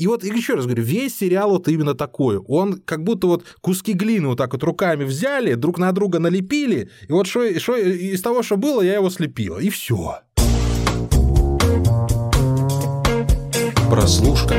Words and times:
И 0.00 0.06
вот 0.06 0.24
еще 0.24 0.54
раз 0.54 0.64
говорю, 0.64 0.82
весь 0.82 1.18
сериал 1.18 1.50
вот 1.50 1.68
именно 1.68 1.94
такой. 1.94 2.38
Он 2.38 2.80
как 2.80 3.04
будто 3.04 3.26
вот 3.26 3.44
куски 3.60 3.92
глины 3.92 4.28
вот 4.28 4.38
так 4.38 4.50
вот 4.54 4.62
руками 4.62 5.04
взяли, 5.04 5.52
друг 5.52 5.76
на 5.76 5.92
друга 5.92 6.18
налепили, 6.18 6.88
и 7.06 7.12
вот 7.12 7.26
что, 7.26 7.60
что 7.60 7.76
из 7.76 8.22
того, 8.22 8.42
что 8.42 8.56
было, 8.56 8.80
я 8.80 8.94
его 8.94 9.10
слепила, 9.10 9.58
и 9.58 9.68
все. 9.68 10.20
Прослушка. 13.90 14.54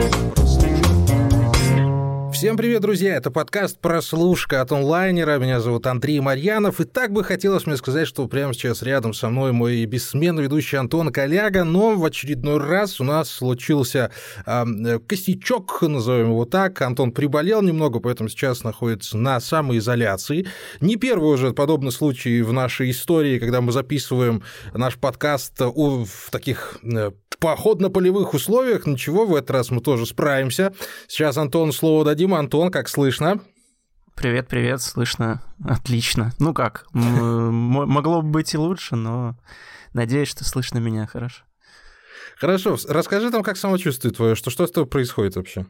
Всем 2.41 2.57
привет, 2.57 2.81
друзья! 2.81 3.17
Это 3.17 3.29
подкаст 3.29 3.77
«Прослушка» 3.77 4.61
от 4.61 4.71
онлайнера. 4.71 5.37
Меня 5.37 5.59
зовут 5.59 5.85
Андрей 5.85 6.19
Марьянов. 6.21 6.81
И 6.81 6.85
так 6.85 7.13
бы 7.13 7.23
хотелось 7.23 7.67
мне 7.67 7.77
сказать, 7.77 8.07
что 8.07 8.27
прямо 8.27 8.55
сейчас 8.55 8.81
рядом 8.81 9.13
со 9.13 9.29
мной 9.29 9.51
мой 9.51 9.85
бессменный 9.85 10.41
ведущий 10.41 10.77
Антон 10.77 11.11
Коляга, 11.13 11.63
но 11.63 11.95
в 11.95 12.03
очередной 12.03 12.57
раз 12.57 12.99
у 12.99 13.03
нас 13.03 13.29
случился 13.29 14.09
э, 14.47 14.97
косячок, 15.05 15.83
назовем 15.83 16.31
его 16.31 16.45
так. 16.45 16.81
Антон 16.81 17.11
приболел 17.11 17.61
немного, 17.61 17.99
поэтому 17.99 18.27
сейчас 18.27 18.63
находится 18.63 19.19
на 19.19 19.39
самоизоляции. 19.39 20.47
Не 20.79 20.95
первый 20.95 21.35
уже 21.35 21.53
подобный 21.53 21.91
случай 21.91 22.41
в 22.41 22.51
нашей 22.51 22.89
истории, 22.89 23.37
когда 23.37 23.61
мы 23.61 23.71
записываем 23.71 24.41
наш 24.73 24.97
подкаст 24.97 25.59
в 25.59 26.31
таких 26.31 26.79
э, 26.81 27.11
походно-полевых 27.41 28.33
условиях. 28.33 28.85
Ничего, 28.85 29.25
в 29.25 29.35
этот 29.35 29.51
раз 29.51 29.71
мы 29.71 29.81
тоже 29.81 30.05
справимся. 30.05 30.73
Сейчас, 31.07 31.37
Антон, 31.37 31.71
слово 31.71 32.05
дадим 32.05 32.30
Дима, 32.31 32.39
Антон, 32.39 32.71
как 32.71 32.87
слышно? 32.87 33.41
Привет, 34.15 34.47
привет, 34.47 34.81
слышно 34.81 35.41
отлично. 35.67 36.31
Ну 36.39 36.53
как, 36.53 36.85
могло 36.93 38.21
бы 38.21 38.29
быть 38.29 38.53
и 38.53 38.57
лучше, 38.57 38.95
но 38.95 39.35
надеюсь, 39.91 40.29
что 40.29 40.45
слышно 40.45 40.77
меня 40.77 41.07
хорошо. 41.07 41.43
Хорошо, 42.37 42.77
расскажи 42.87 43.31
там, 43.31 43.43
как 43.43 43.57
самочувствие 43.57 44.13
твое, 44.13 44.35
что, 44.35 44.49
что 44.49 44.65
с 44.65 44.71
тобой 44.71 44.87
происходит 44.89 45.35
вообще? 45.35 45.65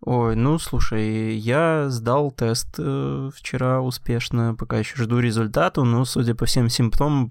Ой, 0.00 0.34
ну 0.34 0.58
слушай, 0.58 1.36
я 1.36 1.90
сдал 1.90 2.30
тест 2.30 2.68
э, 2.78 3.28
вчера 3.34 3.82
успешно, 3.82 4.54
пока 4.54 4.78
еще 4.78 4.96
жду 4.96 5.18
результату, 5.18 5.84
но 5.84 6.06
судя 6.06 6.34
по 6.34 6.46
всем 6.46 6.70
симптомам, 6.70 7.28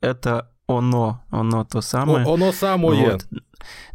это 0.00 0.52
оно, 0.78 1.20
оно 1.30 1.64
то 1.64 1.80
самое. 1.80 2.26
О, 2.26 2.34
оно 2.34 2.52
самое. 2.52 3.12
Вот. 3.12 3.26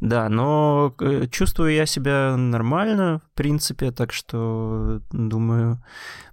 Да, 0.02 0.30
но 0.30 0.94
э, 1.00 1.28
чувствую 1.32 1.74
я 1.74 1.86
себя 1.86 2.36
нормально, 2.38 3.22
в 3.32 3.36
принципе, 3.36 3.92
так 3.92 4.14
что, 4.14 5.02
думаю, 5.12 5.84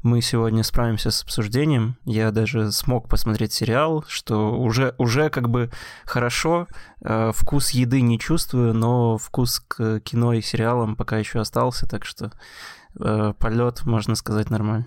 мы 0.03 0.21
сегодня 0.21 0.63
справимся 0.63 1.11
с 1.11 1.23
обсуждением. 1.23 1.97
Я 2.05 2.31
даже 2.31 2.73
смог 2.73 3.09
посмотреть 3.09 3.53
сериал, 3.53 4.05
что 4.09 4.59
уже, 4.59 4.95
уже 4.99 5.31
как 5.31 5.49
бы 5.49 5.71
хорошо. 6.05 6.67
Э, 7.03 7.33
вкус 7.35 7.71
еды 7.71 8.01
не 8.01 8.19
чувствую, 8.19 8.75
но 8.75 9.19
вкус 9.19 9.61
к 9.67 10.01
кино 10.01 10.35
и 10.35 10.43
сериалам 10.43 10.97
пока 10.97 11.19
еще 11.19 11.41
остался, 11.41 11.87
так 11.87 12.05
что 12.05 12.33
э, 13.01 13.33
полет, 13.39 13.85
можно 13.85 14.15
сказать, 14.15 14.51
нормальный. 14.51 14.87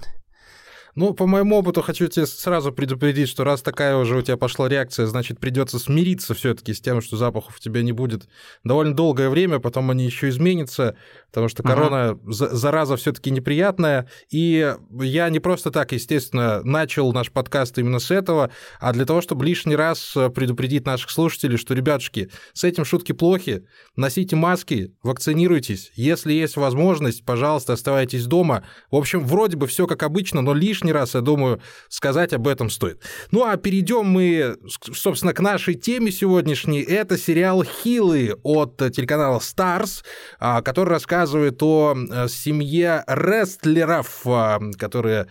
Ну, 0.96 1.14
по 1.14 1.28
моему 1.28 1.58
опыту 1.58 1.82
хочу 1.82 2.08
тебе 2.08 2.26
сразу 2.26 2.72
предупредить, 2.72 3.28
что 3.28 3.44
раз 3.44 3.62
такая 3.62 3.98
уже 3.98 4.18
у 4.18 4.22
тебя 4.22 4.38
пошла 4.38 4.70
реакция, 4.70 5.08
значит, 5.08 5.40
придется 5.40 5.78
смириться 5.78 6.34
все-таки 6.34 6.74
с 6.74 6.80
тем, 6.80 7.02
что 7.02 7.18
запахов 7.18 7.58
у 7.58 7.60
тебя 7.60 7.82
не 7.82 7.92
будет 7.92 8.30
довольно 8.64 8.96
долгое 8.96 9.30
время, 9.30 9.60
потом 9.60 9.92
они 9.92 10.06
еще 10.06 10.30
изменятся, 10.30 10.96
потому 11.32 11.50
что 11.50 11.64
корона, 11.64 12.12
ага. 12.12 12.20
зараза 12.22 12.96
все-таки 12.96 13.30
неприятная. 13.30 14.10
И 14.30 14.74
я 15.02 15.30
не 15.30 15.42
просто 15.42 15.70
так, 15.70 15.92
естественно, 15.92 16.62
начал 16.64 17.12
наш 17.12 17.30
подкаст 17.30 17.78
именно 17.78 18.00
с 18.00 18.10
этого, 18.10 18.52
а 18.80 18.94
для 18.94 19.06
того, 19.06 19.20
чтобы 19.20 19.46
лишний 19.46 19.76
раз 19.76 20.16
предупредить 20.34 20.86
наших 20.86 21.10
слушателей, 21.10 21.58
что, 21.58 21.74
ребятушки, 21.74 22.30
с 22.54 22.64
этим 22.64 22.86
шутки 22.86 23.12
плохи, 23.12 23.68
носите 23.98 24.38
маски, 24.38 24.94
вакцинируйтесь, 25.04 25.92
если 25.96 26.32
есть 26.32 26.56
возможность, 26.56 27.26
пожалуйста, 27.26 27.74
оставайтесь 27.74 28.26
дома. 28.28 28.64
В 28.92 28.96
общем, 28.96 29.26
вроде 29.26 29.58
бы 29.58 29.68
все 29.68 29.88
как 29.88 30.02
обычно, 30.04 30.42
но 30.42 30.54
лишний 30.54 30.85
лишний 30.86 30.94
раз, 30.94 31.16
я 31.16 31.22
думаю, 31.22 31.60
сказать 31.90 32.34
об 32.34 32.48
этом 32.48 32.70
стоит. 32.70 33.02
Ну 33.32 33.44
а 33.44 33.58
перейдем 33.58 34.06
мы, 34.06 34.58
собственно, 34.94 35.34
к 35.34 35.40
нашей 35.40 35.74
теме 35.74 36.12
сегодняшней. 36.12 36.82
Это 36.82 37.18
сериал 37.18 37.64
«Хилы» 37.64 38.36
от 38.44 38.78
телеканала 38.78 39.40
Stars, 39.40 40.04
а, 40.40 40.62
который 40.62 40.90
рассказывает 40.90 41.62
о 41.64 41.96
э, 41.96 42.28
семье 42.28 43.04
рестлеров, 43.08 44.22
а, 44.26 44.60
которые 44.78 45.28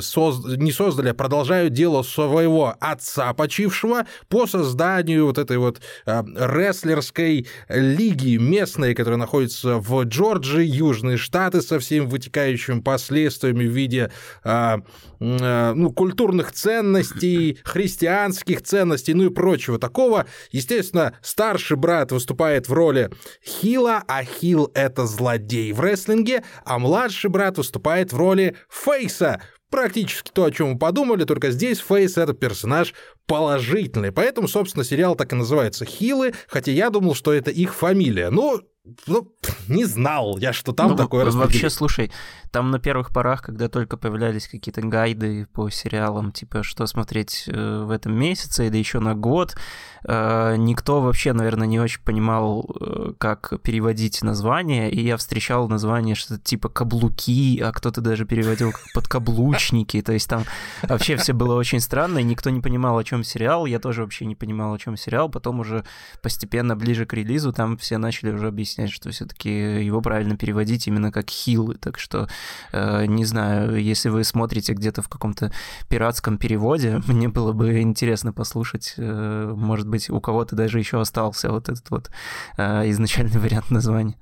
соз... 0.00 0.44
не 0.44 0.72
создали, 0.72 1.08
а 1.08 1.14
продолжают 1.14 1.72
дело 1.72 2.02
своего 2.02 2.74
отца 2.78 3.32
почившего 3.32 4.04
по 4.28 4.46
созданию 4.46 5.26
вот 5.26 5.38
этой 5.38 5.56
вот 5.56 5.80
а, 6.04 6.22
рестлерской 6.36 7.46
лиги 7.68 8.36
местной, 8.36 8.94
которая 8.94 9.18
находится 9.18 9.78
в 9.78 10.02
Джорджии, 10.02 10.66
Южные 10.66 11.16
Штаты 11.16 11.62
со 11.62 11.78
всеми 11.78 12.04
вытекающими 12.04 12.80
последствиями 12.80 13.64
в 13.64 13.72
виде 13.72 14.10
ну, 15.18 15.90
культурных 15.92 16.52
ценностей, 16.52 17.58
христианских 17.64 18.62
ценностей, 18.62 19.14
ну 19.14 19.26
и 19.26 19.30
прочего 19.30 19.78
такого. 19.78 20.26
Естественно, 20.52 21.14
старший 21.22 21.76
брат 21.76 22.12
выступает 22.12 22.68
в 22.68 22.72
роли 22.72 23.10
Хила, 23.44 24.02
а 24.06 24.24
Хил— 24.24 24.70
это 24.74 25.06
злодей 25.06 25.72
в 25.72 25.80
рестлинге, 25.80 26.44
а 26.64 26.78
младший 26.78 27.30
брат 27.30 27.58
выступает 27.58 28.12
в 28.12 28.16
роли 28.16 28.56
Фейса, 28.68 29.42
практически 29.70 30.30
то, 30.30 30.44
о 30.44 30.50
чем 30.50 30.72
мы 30.72 30.78
подумали, 30.78 31.24
только 31.24 31.50
здесь 31.50 31.78
Фейс— 31.80 32.16
это 32.16 32.32
персонаж 32.32 32.94
положительный. 33.28 34.10
Поэтому, 34.10 34.48
собственно, 34.48 34.84
сериал 34.84 35.14
так 35.14 35.32
и 35.32 35.36
называется 35.36 35.84
«Хилы», 35.84 36.32
хотя 36.48 36.72
я 36.72 36.90
думал, 36.90 37.14
что 37.14 37.32
это 37.32 37.50
их 37.50 37.74
фамилия. 37.74 38.30
Ну, 38.30 38.62
ну, 39.06 39.32
не 39.68 39.84
знал 39.84 40.38
я, 40.38 40.52
что 40.52 40.72
там 40.72 40.90
ну, 40.90 40.96
такое 40.96 41.30
Вообще, 41.30 41.68
слушай, 41.68 42.10
там 42.50 42.70
на 42.70 42.78
первых 42.78 43.12
порах, 43.12 43.42
когда 43.42 43.68
только 43.68 43.96
появлялись 43.96 44.48
какие-то 44.48 44.80
гайды 44.82 45.46
по 45.52 45.68
сериалам, 45.70 46.32
типа, 46.32 46.62
что 46.62 46.86
смотреть 46.86 47.44
э, 47.46 47.84
в 47.84 47.90
этом 47.90 48.14
месяце 48.14 48.66
или 48.66 48.76
еще 48.76 49.00
на 49.00 49.14
год, 49.14 49.56
э, 50.04 50.56
никто 50.56 51.00
вообще, 51.00 51.32
наверное, 51.32 51.66
не 51.66 51.78
очень 51.78 52.02
понимал, 52.02 52.68
э, 52.80 53.12
как 53.18 53.60
переводить 53.62 54.22
название, 54.22 54.90
и 54.90 55.00
я 55.00 55.16
встречал 55.16 55.68
название 55.68 56.14
что-то 56.14 56.40
типа 56.40 56.68
«каблуки», 56.68 57.60
а 57.60 57.72
кто-то 57.72 58.00
даже 58.00 58.24
переводил 58.24 58.72
как 58.72 58.82
«подкаблучники», 58.94 60.00
то 60.00 60.12
есть 60.12 60.28
там 60.28 60.44
вообще 60.82 61.16
все 61.16 61.32
было 61.32 61.54
очень 61.54 61.80
странно, 61.80 62.18
и 62.18 62.24
никто 62.24 62.50
не 62.50 62.60
понимал, 62.60 62.96
о 62.96 63.04
чем 63.04 63.17
сериал, 63.24 63.66
я 63.66 63.78
тоже 63.78 64.02
вообще 64.02 64.24
не 64.26 64.34
понимал, 64.34 64.74
о 64.74 64.78
чем 64.78 64.96
сериал, 64.96 65.28
потом 65.28 65.60
уже 65.60 65.84
постепенно 66.22 66.76
ближе 66.76 67.06
к 67.06 67.12
релизу 67.12 67.52
там 67.52 67.76
все 67.76 67.98
начали 67.98 68.30
уже 68.30 68.48
объяснять, 68.48 68.90
что 68.90 69.10
все-таки 69.10 69.50
его 69.84 70.00
правильно 70.00 70.36
переводить 70.36 70.86
именно 70.86 71.12
как 71.12 71.28
«хилы», 71.30 71.74
так 71.74 71.98
что 71.98 72.28
Э, 72.72 73.06
не 73.06 73.24
знаю, 73.24 73.82
если 73.82 74.08
вы 74.08 74.24
смотрите 74.24 74.72
где-то 74.72 75.02
в 75.02 75.08
каком-то 75.08 75.52
пиратском 75.88 76.38
переводе, 76.38 77.00
мне 77.06 77.28
было 77.28 77.52
бы 77.52 77.80
интересно 77.80 78.32
послушать, 78.32 78.94
э, 78.96 79.52
может 79.56 79.88
быть, 79.88 80.10
у 80.10 80.20
кого-то 80.20 80.56
даже 80.56 80.78
еще 80.78 81.00
остался 81.00 81.50
вот 81.50 81.68
этот 81.68 81.90
вот 81.90 82.10
э, 82.56 82.90
изначальный 82.90 83.40
вариант 83.40 83.70
названия. 83.70 84.16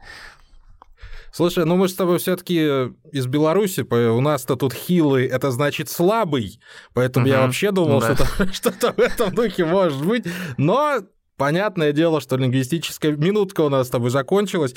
Слушай, 1.37 1.67
ну 1.67 1.77
мы 1.77 1.87
с 1.87 1.95
тобой 1.95 2.17
все-таки 2.19 2.65
из 3.13 3.27
Беларуси, 3.27 3.83
у 3.83 4.21
нас-то 4.23 4.57
тут 4.57 4.73
хилый, 4.73 5.27
это 5.27 5.51
значит 5.51 5.91
слабый, 5.91 6.59
поэтому 6.95 7.27
uh-huh. 7.27 7.31
я 7.31 7.41
вообще 7.43 7.73
думал, 7.73 8.01
да. 8.01 8.15
что 8.15 8.47
что-то 8.55 8.95
в 8.95 8.99
этом 8.99 9.35
духе 9.35 9.67
может 9.67 10.03
быть, 10.03 10.25
но 10.57 11.03
понятное 11.37 11.93
дело, 11.93 12.23
что 12.23 12.39
лингвистическая 12.39 13.13
минутка 13.13 13.61
у 13.61 13.69
нас 13.69 13.89
с 13.89 13.91
тобой 13.91 14.09
закончилась. 14.09 14.75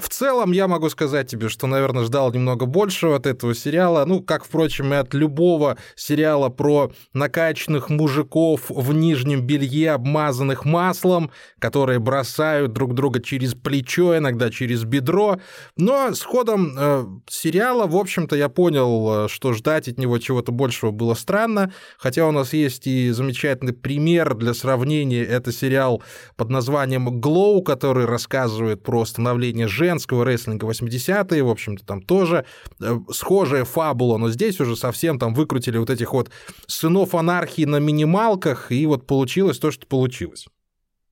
В 0.00 0.08
целом, 0.08 0.52
я 0.52 0.66
могу 0.66 0.88
сказать 0.88 1.28
тебе, 1.28 1.48
что, 1.48 1.66
наверное, 1.66 2.04
ждал 2.04 2.32
немного 2.32 2.66
большего 2.66 3.16
от 3.16 3.26
этого 3.26 3.54
сериала. 3.54 4.04
Ну, 4.06 4.22
как, 4.22 4.44
впрочем, 4.44 4.92
и 4.94 4.96
от 4.96 5.12
любого 5.14 5.76
сериала 5.94 6.48
про 6.48 6.90
накачанных 7.12 7.90
мужиков 7.90 8.70
в 8.70 8.92
нижнем 8.94 9.42
белье, 9.46 9.92
обмазанных 9.92 10.64
маслом, 10.64 11.30
которые 11.58 11.98
бросают 11.98 12.72
друг 12.72 12.94
друга 12.94 13.20
через 13.20 13.54
плечо, 13.54 14.16
иногда 14.16 14.50
через 14.50 14.84
бедро. 14.84 15.38
Но 15.76 16.14
с 16.14 16.22
ходом 16.22 16.74
э, 16.78 17.04
сериала, 17.28 17.86
в 17.86 17.96
общем-то, 17.96 18.36
я 18.36 18.48
понял, 18.48 19.26
э, 19.26 19.28
что 19.28 19.52
ждать 19.52 19.88
от 19.88 19.98
него 19.98 20.18
чего-то 20.18 20.52
большего 20.52 20.90
было 20.90 21.14
странно. 21.14 21.72
Хотя 21.98 22.26
у 22.26 22.32
нас 22.32 22.52
есть 22.52 22.86
и 22.86 23.10
замечательный 23.10 23.74
пример 23.74 24.34
для 24.34 24.54
сравнения. 24.54 25.22
Это 25.22 25.52
сериал 25.52 26.02
под 26.36 26.48
названием 26.48 27.20
«Глоу», 27.20 27.62
который 27.62 28.06
рассказывает 28.06 28.82
про 28.82 29.04
становление 29.04 29.68
женского 29.90 30.24
рестлинга 30.24 30.66
80-е, 30.66 31.42
в 31.42 31.48
общем-то, 31.48 31.84
там 31.84 32.02
тоже 32.02 32.44
э, 32.80 32.98
схожая 33.12 33.64
фабула, 33.64 34.18
но 34.18 34.30
здесь 34.30 34.60
уже 34.60 34.76
совсем 34.76 35.18
там 35.18 35.34
выкрутили 35.34 35.78
вот 35.78 35.90
этих 35.90 36.12
вот 36.12 36.30
сынов 36.66 37.14
анархии 37.14 37.64
на 37.64 37.80
минималках, 37.80 38.70
и 38.70 38.86
вот 38.86 39.06
получилось 39.06 39.58
то, 39.58 39.70
что 39.70 39.86
получилось. 39.86 40.46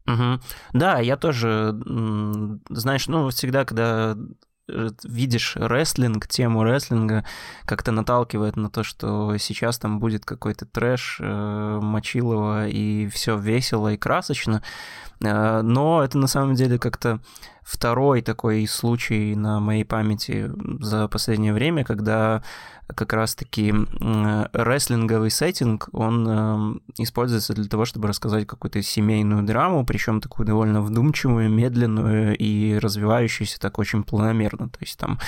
Угу. 0.07 0.41
Да, 0.75 1.01
я 1.01 1.17
тоже, 1.17 1.75
знаешь, 2.71 3.09
ну, 3.09 3.29
всегда, 3.29 3.65
когда 3.65 4.17
э, 4.69 4.89
видишь 5.03 5.57
рестлинг, 5.57 6.29
тему 6.29 6.63
рестлинга, 6.63 7.25
как-то 7.65 7.91
наталкивает 7.93 8.57
на 8.57 8.71
то, 8.71 8.85
что 8.85 9.37
сейчас 9.39 9.79
там 9.79 9.99
будет 9.99 10.25
какой-то 10.25 10.67
трэш, 10.67 11.19
э, 11.21 11.81
мочилово, 11.83 12.69
и 12.69 13.09
все 13.09 13.37
весело 13.37 13.93
и 13.93 13.97
красочно. 13.97 14.63
Э, 15.23 15.63
но 15.63 16.03
это 16.03 16.19
на 16.19 16.27
самом 16.27 16.55
деле 16.55 16.79
как-то 16.79 17.21
второй 17.63 18.23
такой 18.23 18.67
случай 18.67 19.35
на 19.35 19.61
моей 19.61 19.85
памяти 19.85 20.51
за 20.81 21.07
последнее 21.09 21.53
время, 21.53 21.85
когда 21.85 22.43
как 22.95 23.13
раз-таки 23.13 23.75
рестлинговый 24.53 25.31
сеттинг, 25.31 25.91
он 25.93 26.27
э, 26.27 27.03
используется 27.03 27.53
для 27.53 27.67
того, 27.67 27.85
чтобы 27.85 28.09
рассказать 28.09 28.47
какую-то 28.47 28.81
семейную 28.81 29.43
драму, 29.43 29.85
причем 29.85 30.23
такую 30.23 30.47
довольно 30.47 30.81
вдумчивую, 30.81 31.51
медленную 31.51 32.35
и 32.39 32.79
развивающуюся 32.79 33.61
так 33.61 33.79
очень 33.79 34.05
планомерно. 34.05 34.71
То 34.71 34.79
есть 34.81 34.99
там, 34.99 35.19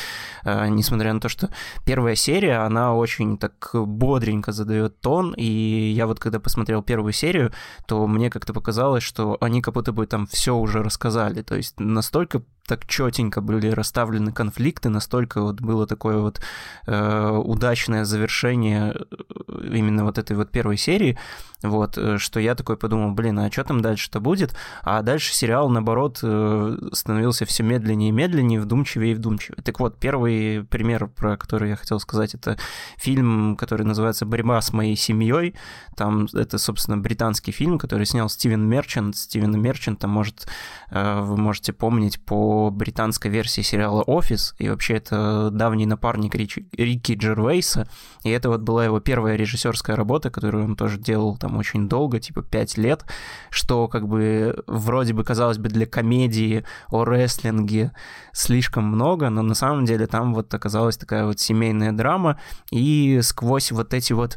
э, 0.44 0.68
несмотря 0.68 1.12
на 1.12 1.20
то, 1.20 1.28
что 1.28 1.50
первая 1.84 2.14
серия, 2.14 2.64
она 2.64 2.94
очень 2.94 3.36
так 3.36 3.70
бодренько 3.74 4.52
задает 4.52 4.98
тон, 5.00 5.34
и 5.36 5.92
я 5.94 6.06
вот 6.06 6.18
когда 6.18 6.40
посмотрел 6.40 6.82
первую 6.82 7.12
серию, 7.12 7.52
то 7.86 8.06
мне 8.06 8.30
как-то 8.30 8.54
показалось, 8.54 9.02
что 9.02 9.36
они 9.42 9.60
как 9.60 9.74
будто 9.80 9.92
бы 9.92 10.06
там 10.06 10.26
все 10.26 10.54
уже 10.54 10.82
рассказали. 10.82 11.42
То 11.42 11.56
есть 11.56 11.80
настолько 11.80 12.42
так 12.66 12.86
четенько 12.86 13.40
были 13.40 13.68
расставлены 13.68 14.32
конфликты, 14.32 14.90
настолько 14.90 15.40
вот 15.42 15.60
было 15.60 15.86
такое 15.86 16.18
вот 16.18 16.40
э, 16.86 17.30
удачное 17.30 18.04
завершение 18.04 18.94
э, 18.94 19.76
именно 19.76 20.04
вот 20.04 20.18
этой 20.18 20.36
вот 20.36 20.50
первой 20.50 20.76
серии, 20.76 21.18
вот, 21.62 21.98
э, 21.98 22.18
что 22.18 22.40
я 22.40 22.54
такой 22.54 22.76
подумал, 22.76 23.12
блин, 23.12 23.38
а 23.40 23.50
что 23.50 23.64
там 23.64 23.80
дальше-то 23.80 24.20
будет? 24.20 24.54
А 24.82 25.02
дальше 25.02 25.34
сериал, 25.34 25.68
наоборот, 25.68 26.20
э, 26.22 26.78
становился 26.92 27.44
все 27.44 27.62
медленнее 27.62 28.10
и 28.10 28.12
медленнее, 28.12 28.60
вдумчивее 28.60 29.12
и 29.12 29.14
вдумчивее. 29.14 29.62
Так 29.62 29.80
вот, 29.80 29.98
первый 29.98 30.64
пример, 30.64 31.08
про 31.08 31.36
который 31.36 31.70
я 31.70 31.76
хотел 31.76 31.98
сказать, 31.98 32.34
это 32.34 32.56
фильм, 32.96 33.56
который 33.56 33.84
называется 33.84 34.26
«Борьба 34.26 34.60
с 34.60 34.72
моей 34.72 34.96
семьей». 34.96 35.54
Там 35.96 36.28
это, 36.32 36.56
собственно, 36.56 36.96
британский 36.96 37.52
фильм, 37.52 37.78
который 37.78 38.06
снял 38.06 38.30
Стивен 38.30 38.66
Мерчант. 38.66 39.16
Стивена 39.16 39.58
Мерчанта, 39.70 40.08
может, 40.08 40.48
э, 40.90 41.20
вы 41.20 41.36
можете 41.36 41.72
помнить 41.72 42.20
по 42.24 42.70
британской 42.70 43.30
версии 43.30 43.62
сериала 43.62 44.02
«Офис», 44.02 44.54
и 44.58 44.68
вообще 44.68 44.96
это 44.96 45.50
давний 45.52 45.86
напарник 45.86 46.34
Ричи, 46.34 46.68
Рики 46.72 47.12
Джервейса, 47.12 47.88
и 48.24 48.30
это 48.30 48.48
вот 48.48 48.62
была 48.62 48.84
его 48.84 48.98
первая 48.98 49.36
режиссерская 49.36 49.94
работа, 49.94 50.30
которую 50.30 50.64
он 50.64 50.74
тоже 50.74 50.98
делал 50.98 51.36
там 51.36 51.56
очень 51.56 51.88
долго, 51.88 52.18
типа 52.18 52.42
5 52.42 52.78
лет, 52.78 53.04
что 53.50 53.86
как 53.86 54.08
бы 54.08 54.62
вроде 54.66 55.14
бы 55.14 55.22
казалось 55.22 55.58
бы 55.58 55.68
для 55.68 55.86
комедии 55.86 56.64
о 56.88 57.04
рестлинге 57.04 57.92
слишком 58.32 58.84
много, 58.84 59.30
но 59.30 59.42
на 59.42 59.54
самом 59.54 59.84
деле 59.84 60.06
там 60.08 60.34
вот 60.34 60.52
оказалась 60.52 60.96
такая 60.96 61.26
вот 61.26 61.38
семейная 61.38 61.92
драма, 61.92 62.40
и 62.72 63.20
сквозь 63.22 63.70
вот 63.70 63.94
эти 63.94 64.12
вот 64.12 64.36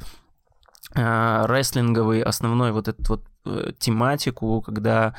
э, 0.95 1.45
рестлинговый 1.47 2.21
основной 2.21 2.71
вот 2.71 2.87
этот 2.87 3.09
вот 3.09 3.32
тематику, 3.79 4.61
когда 4.61 5.13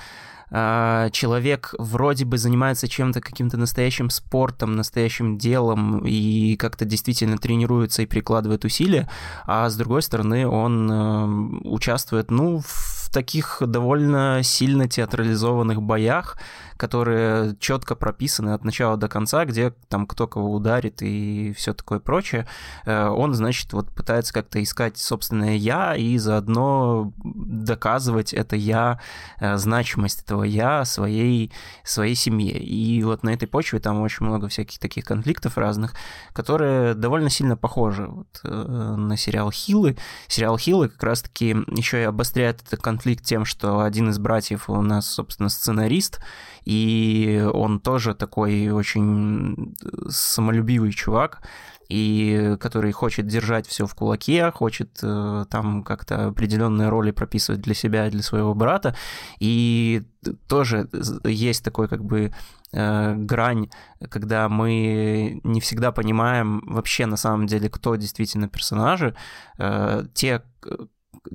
а, 0.51 1.11
человек 1.11 1.75
вроде 1.79 2.25
бы 2.25 2.39
занимается 2.39 2.87
чем-то, 2.87 3.21
каким-то 3.21 3.57
настоящим 3.57 4.09
спортом, 4.09 4.77
настоящим 4.77 5.37
делом 5.37 6.07
и 6.07 6.57
как-то 6.57 6.85
действительно 6.85 7.39
тренируется 7.39 8.03
и 8.03 8.07
прикладывает 8.07 8.65
усилия, 8.65 9.09
а 9.47 9.69
с 9.69 9.77
другой 9.77 10.03
стороны 10.03 10.47
он 10.47 10.91
э, 10.91 11.69
участвует, 11.69 12.31
ну, 12.31 12.61
в 12.65 13.11
таких 13.13 13.63
довольно 13.67 14.43
сильно 14.43 14.89
театрализованных 14.89 15.83
боях, 15.83 16.39
которые 16.77 17.57
четко 17.59 17.95
прописаны 17.95 18.51
от 18.51 18.65
начала 18.65 18.97
до 18.97 19.09
конца, 19.09 19.45
где 19.45 19.71
там 19.89 20.07
кто 20.07 20.27
кого 20.27 20.53
ударит 20.53 21.03
и 21.03 21.53
все 21.57 21.75
такое 21.75 22.01
прочее, 22.01 22.47
э, 22.85 23.07
он, 23.07 23.35
значит, 23.35 23.73
вот 23.73 23.91
пытается 23.91 24.33
как-то 24.33 24.63
искать 24.63 24.99
собственное 24.99 25.57
я 25.57 25.95
и 25.95 26.19
заодно 26.19 27.13
доказывать 27.25 28.33
это 28.33 28.57
я, 28.57 29.01
э, 29.41 29.57
значимость 29.57 30.23
этого 30.23 30.45
я 30.45 30.85
своей, 30.85 31.53
своей 31.85 32.15
семье. 32.15 32.59
И 32.59 33.03
вот 33.03 33.23
на 33.23 33.31
этой 33.31 33.47
почве 33.47 33.79
там 33.81 34.01
очень 34.01 34.27
много 34.27 34.49
всяких 34.49 34.79
таких 34.79 35.05
конфликтов 35.05 35.59
разных, 35.59 35.95
которые 36.33 36.95
довольно 36.95 37.31
сильно 37.31 37.57
похожи 37.57 38.07
вот, 38.07 38.41
э, 38.45 38.49
на 38.49 39.17
сериал 39.17 39.51
Хилы. 39.51 39.97
Сериал 40.29 40.59
Хилы 40.59 40.89
как 40.89 41.03
раз-таки 41.03 41.57
еще 41.69 42.01
и 42.01 42.05
обостряет 42.05 42.63
этот 42.63 42.81
конфликт 42.81 43.25
тем, 43.25 43.45
что 43.45 43.81
один 43.81 44.11
из 44.11 44.19
братьев 44.19 44.69
у 44.69 44.81
нас, 44.83 45.07
собственно, 45.07 45.49
сценарист, 45.49 46.21
и 46.65 47.47
он 47.53 47.81
тоже 47.81 48.15
такой 48.15 48.71
очень 48.71 49.75
самолюбивый 50.09 50.93
чувак, 50.93 51.43
и 51.89 52.57
который 52.61 52.93
хочет 52.93 53.27
держать 53.27 53.67
все 53.67 53.87
в 53.87 53.95
кулаке, 53.95 54.51
хочет 54.51 54.99
э, 55.03 55.45
там 55.51 55.83
как-то 55.83 56.29
определенные 56.29 56.89
роли 56.89 57.11
прописывать 57.11 57.61
для 57.61 57.75
себя 57.75 58.07
и 58.07 58.11
для 58.11 58.23
своего 58.23 58.55
брата, 58.55 58.97
и 59.39 60.03
тоже 60.49 60.89
есть 61.25 61.65
такой 61.65 61.89
как 61.89 62.03
бы 62.05 62.33
э, 62.73 63.15
грань, 63.17 63.71
когда 64.09 64.49
мы 64.49 65.41
не 65.45 65.61
всегда 65.61 65.93
понимаем 65.93 66.63
вообще 66.67 67.07
на 67.07 67.17
самом 67.17 67.47
деле, 67.47 67.69
кто 67.69 67.97
действительно 67.97 68.49
персонажи, 68.49 69.15
э, 69.59 70.05
те, 70.15 70.43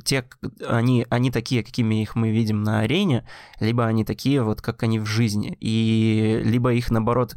те, 0.03 0.25
они, 0.67 1.05
они 1.09 1.31
такие, 1.31 1.63
какими 1.63 2.01
их 2.01 2.15
мы 2.15 2.31
видим 2.31 2.63
на 2.63 2.79
арене, 2.79 3.25
либо 3.59 3.85
они 3.85 4.03
такие 4.05 4.41
вот, 4.43 4.61
как 4.61 4.83
они 4.83 4.99
в 4.99 5.05
жизни, 5.05 5.57
и 5.59 6.41
либо 6.43 6.73
их, 6.73 6.91
наоборот, 6.91 7.35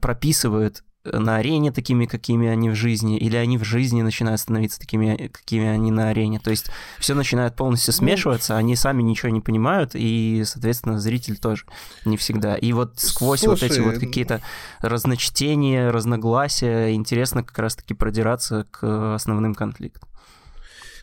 прописывают 0.00 0.82
на 1.04 1.36
арене 1.36 1.72
такими, 1.72 2.06
какими 2.06 2.48
они 2.48 2.70
в 2.70 2.74
жизни, 2.74 3.18
или 3.18 3.36
они 3.36 3.58
в 3.58 3.64
жизни 3.64 4.02
начинают 4.02 4.40
становиться 4.40 4.78
такими, 4.78 5.28
какими 5.32 5.66
они 5.66 5.90
на 5.90 6.10
арене. 6.10 6.38
То 6.38 6.50
есть 6.50 6.70
все 6.98 7.14
начинает 7.14 7.56
полностью 7.56 7.92
ну, 7.92 7.98
смешиваться, 7.98 8.56
они 8.56 8.76
сами 8.76 9.02
ничего 9.02 9.30
не 9.30 9.40
понимают, 9.40 9.92
и, 9.94 10.42
соответственно, 10.44 11.00
зритель 11.00 11.38
тоже 11.38 11.64
не 12.04 12.16
всегда. 12.16 12.54
И 12.54 12.72
вот 12.72 13.00
сквозь 13.00 13.40
Слушай, 13.40 13.68
вот 13.68 13.72
эти 13.72 13.80
вот 13.80 13.98
какие-то 13.98 14.40
разночтения, 14.80 15.90
разногласия, 15.90 16.94
интересно 16.94 17.42
как 17.42 17.58
раз-таки 17.58 17.94
продираться 17.94 18.66
к 18.70 19.14
основным 19.14 19.54
конфликтам. 19.54 20.08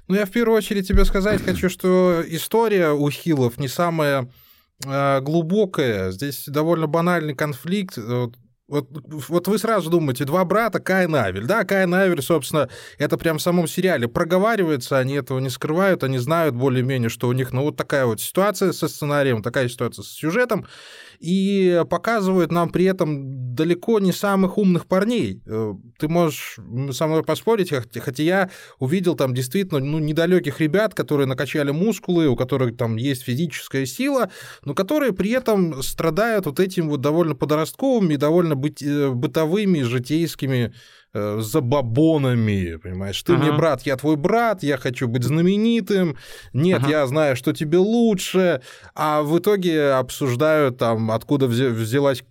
Ну, 0.10 0.16
я 0.16 0.26
в 0.26 0.32
первую 0.32 0.58
очередь 0.58 0.88
тебе 0.88 1.06
сказать 1.06 1.40
хочу, 1.44 1.70
что 1.70 2.24
история 2.28 2.90
у 2.94 3.08
Хилов 3.12 3.60
не 3.60 3.68
самая 3.68 4.28
э, 4.84 5.22
глубокая. 5.22 6.10
Здесь 6.10 6.46
довольно 6.48 6.88
банальный 6.88 7.36
конфликт. 7.36 7.96
Вот, 7.96 8.88
вот 9.28 9.48
вы 9.48 9.58
сразу 9.60 9.92
думаете, 9.92 10.26
два 10.26 10.44
брата, 10.46 10.80
Каин 10.80 11.16
Авель. 11.16 11.46
Да, 11.46 11.64
Каин 11.64 11.94
Авель, 11.94 12.24
собственно, 12.24 12.70
это 12.98 13.18
прям 13.18 13.38
в 13.38 13.42
самом 13.44 13.68
сериале 13.68 14.08
проговаривается, 14.08 14.98
они 14.98 15.14
этого 15.14 15.38
не 15.38 15.50
скрывают, 15.50 16.04
они 16.04 16.18
знают 16.18 16.56
более-менее, 16.56 17.10
что 17.10 17.28
у 17.28 17.32
них, 17.32 17.52
ну, 17.52 17.62
вот 17.62 17.78
такая 17.78 18.08
вот 18.08 18.20
ситуация 18.20 18.72
со 18.72 18.88
сценарием, 18.88 19.44
такая 19.44 19.70
ситуация 19.70 20.02
с 20.02 20.08
сюжетом 20.08 20.66
и 21.20 21.84
показывают 21.90 22.52
нам 22.52 22.70
при 22.70 22.86
этом 22.86 23.54
далеко 23.54 24.00
не 24.00 24.14
самых 24.14 24.58
умных 24.58 24.88
парней. 24.88 25.42
Э, 25.46 25.74
ты 25.98 26.08
можешь 26.08 26.58
со 26.92 27.08
мной 27.08 27.24
поспорить, 27.24 27.72
хотя 27.72 28.24
я 28.24 28.50
увидел 28.80 29.16
там 29.16 29.34
действительно 29.34 29.80
ну, 29.80 30.00
недалеких 30.00 30.62
ребят, 30.62 30.94
которые 30.94 31.28
накачали 31.28 31.72
мускулы, 31.72 32.28
у 32.28 32.36
которых 32.38 32.78
там 32.78 32.96
есть 32.96 33.24
физическая 33.24 33.86
сила, 33.86 34.32
но 34.64 34.74
которые 34.74 35.12
при 35.12 35.32
этом 35.32 35.84
страдают 35.84 36.46
вот 36.46 36.60
этим 36.60 36.90
вот 36.90 37.02
довольно 37.02 37.36
подростковыми 37.36 38.16
довольно 38.16 38.54
э, 38.54 39.10
бытовыми, 39.10 39.82
житейскими 39.82 40.74
э, 41.14 41.40
забабонами, 41.42 42.76
понимаешь? 42.76 43.22
Ты 43.24 43.34
ага. 43.34 43.44
мне 43.44 43.52
брат, 43.52 43.82
я 43.84 43.96
твой 43.98 44.16
брат, 44.16 44.64
я 44.64 44.78
хочу 44.78 45.08
быть 45.08 45.24
знаменитым, 45.24 46.18
нет, 46.54 46.82
ага. 46.84 46.90
я 46.90 47.08
знаю, 47.08 47.36
что 47.36 47.54
тебе 47.54 47.78
лучше, 47.78 48.62
а 48.96 49.22
в 49.22 49.38
итоге 49.40 49.92
обсуждают 49.92 50.78
там, 50.78 51.12
откуда 51.12 51.48
взялась 51.48 52.24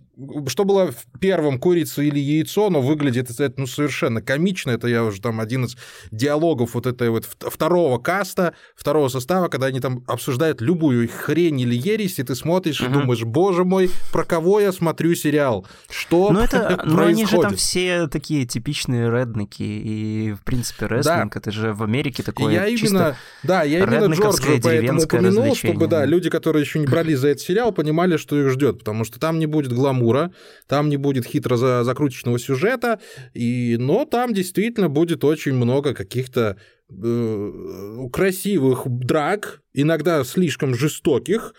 что 0.47 0.65
было 0.65 0.93
первым, 1.19 1.59
курица 1.59 2.01
или 2.01 2.19
яйцо, 2.19 2.69
но 2.69 2.81
выглядит 2.81 3.29
это 3.29 3.53
ну, 3.57 3.67
совершенно 3.67 4.21
комично. 4.21 4.71
Это 4.71 4.87
я 4.87 5.03
уже 5.03 5.21
там 5.21 5.39
один 5.39 5.65
из 5.65 5.77
диалогов 6.11 6.73
вот 6.73 6.85
этой 6.85 7.09
вот 7.09 7.25
второго 7.25 7.97
каста, 7.99 8.53
второго 8.75 9.07
состава, 9.07 9.47
когда 9.47 9.67
они 9.67 9.79
там 9.79 10.03
обсуждают 10.07 10.61
любую 10.61 11.09
хрень 11.09 11.61
или 11.61 11.75
ересь, 11.75 12.19
и 12.19 12.23
ты 12.23 12.35
смотришь 12.35 12.81
угу. 12.81 12.89
и 12.89 12.93
думаешь, 12.93 13.23
боже 13.23 13.63
мой, 13.63 13.89
про 14.11 14.23
кого 14.23 14.59
я 14.59 14.71
смотрю 14.71 15.15
сериал? 15.15 15.65
Что 15.89 16.31
ну, 16.31 16.41
это, 16.41 16.57
происходит? 16.59 16.85
Ну, 16.99 17.05
они 17.05 17.25
же 17.25 17.39
там 17.39 17.55
все 17.55 18.07
такие 18.07 18.45
типичные 18.45 19.09
редники, 19.09 19.63
и, 19.63 20.33
в 20.33 20.43
принципе, 20.43 20.87
рестлинг, 20.87 21.33
да. 21.33 21.39
это 21.39 21.51
же 21.51 21.73
в 21.73 21.83
Америке 21.83 22.23
такое 22.23 22.51
я 22.51 22.67
именно, 22.67 23.15
Да, 23.43 23.63
я 23.63 23.79
именно 23.79 24.13
Джорджа 24.13 24.59
поэтому 24.61 25.01
упомянул, 25.01 25.55
чтобы, 25.55 25.87
да, 25.87 26.05
люди, 26.05 26.29
которые 26.29 26.61
еще 26.61 26.79
не 26.79 26.87
брались 26.87 27.19
за 27.19 27.29
этот 27.29 27.43
сериал, 27.43 27.71
понимали, 27.71 28.17
что 28.17 28.39
их 28.39 28.49
ждет, 28.49 28.79
потому 28.79 29.05
что 29.05 29.19
там 29.19 29.39
не 29.39 29.45
будет 29.45 29.71
гламура, 29.71 30.08
гламура, 30.09 30.31
там 30.67 30.89
не 30.89 30.97
будет 30.97 31.25
хитро 31.25 31.55
за 31.55 31.83
закрученного 31.83 32.39
сюжета, 32.39 32.99
и, 33.33 33.77
но 33.79 34.05
там 34.05 34.33
действительно 34.33 34.89
будет 34.89 35.23
очень 35.23 35.53
много 35.53 35.93
каких-то 35.93 36.57
э, 36.89 38.09
красивых 38.11 38.83
драк, 38.85 39.61
иногда 39.73 40.23
слишком 40.23 40.75
жестоких, 40.75 41.53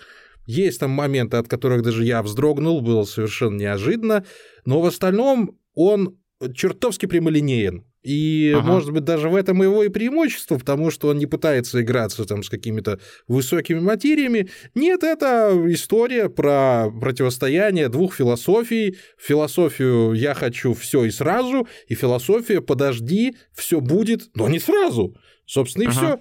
есть 0.47 0.81
там 0.81 0.91
моменты, 0.91 1.37
от 1.37 1.49
которых 1.49 1.83
даже 1.83 2.05
я 2.05 2.23
вздрогнул, 2.23 2.81
было 2.81 3.05
совершенно 3.05 3.57
неожиданно, 3.57 4.25
но 4.65 4.81
в 4.81 4.87
остальном 4.87 5.59
он 5.75 6.17
чертовски 6.55 7.07
прямолинеен. 7.07 7.85
И, 8.03 8.55
ага. 8.57 8.67
может 8.67 8.93
быть, 8.93 9.05
даже 9.05 9.29
в 9.29 9.35
этом 9.37 9.63
его 9.63 9.85
и 9.85 9.89
преимущество, 9.89 10.57
потому 10.57 10.91
что 10.91 11.09
он 11.09 11.19
не 11.19 11.27
пытается 11.27 11.83
играться 11.83 12.25
там 12.25 12.43
с 12.43 12.49
какими-то 12.49 12.99
высокими 13.29 13.79
материями. 13.79 14.49
Нет, 14.75 15.03
это 15.03 15.53
история 15.67 16.29
про 16.29 16.91
противостояние 16.91 17.89
двух 17.89 18.15
философий. 18.15 18.97
Философию 19.19 20.13
«я 20.15 20.35
хочу 20.35 20.73
все 20.75 21.05
и 21.05 21.11
сразу», 21.11 21.69
и 21.89 21.95
философия 21.95 22.61
«подожди, 22.61 23.37
все 23.55 23.81
будет, 23.81 24.31
но 24.35 24.49
не 24.49 24.59
сразу». 24.59 25.15
Собственно, 25.47 25.83
и 25.83 25.87
ага. 25.89 25.97
все. 25.97 26.21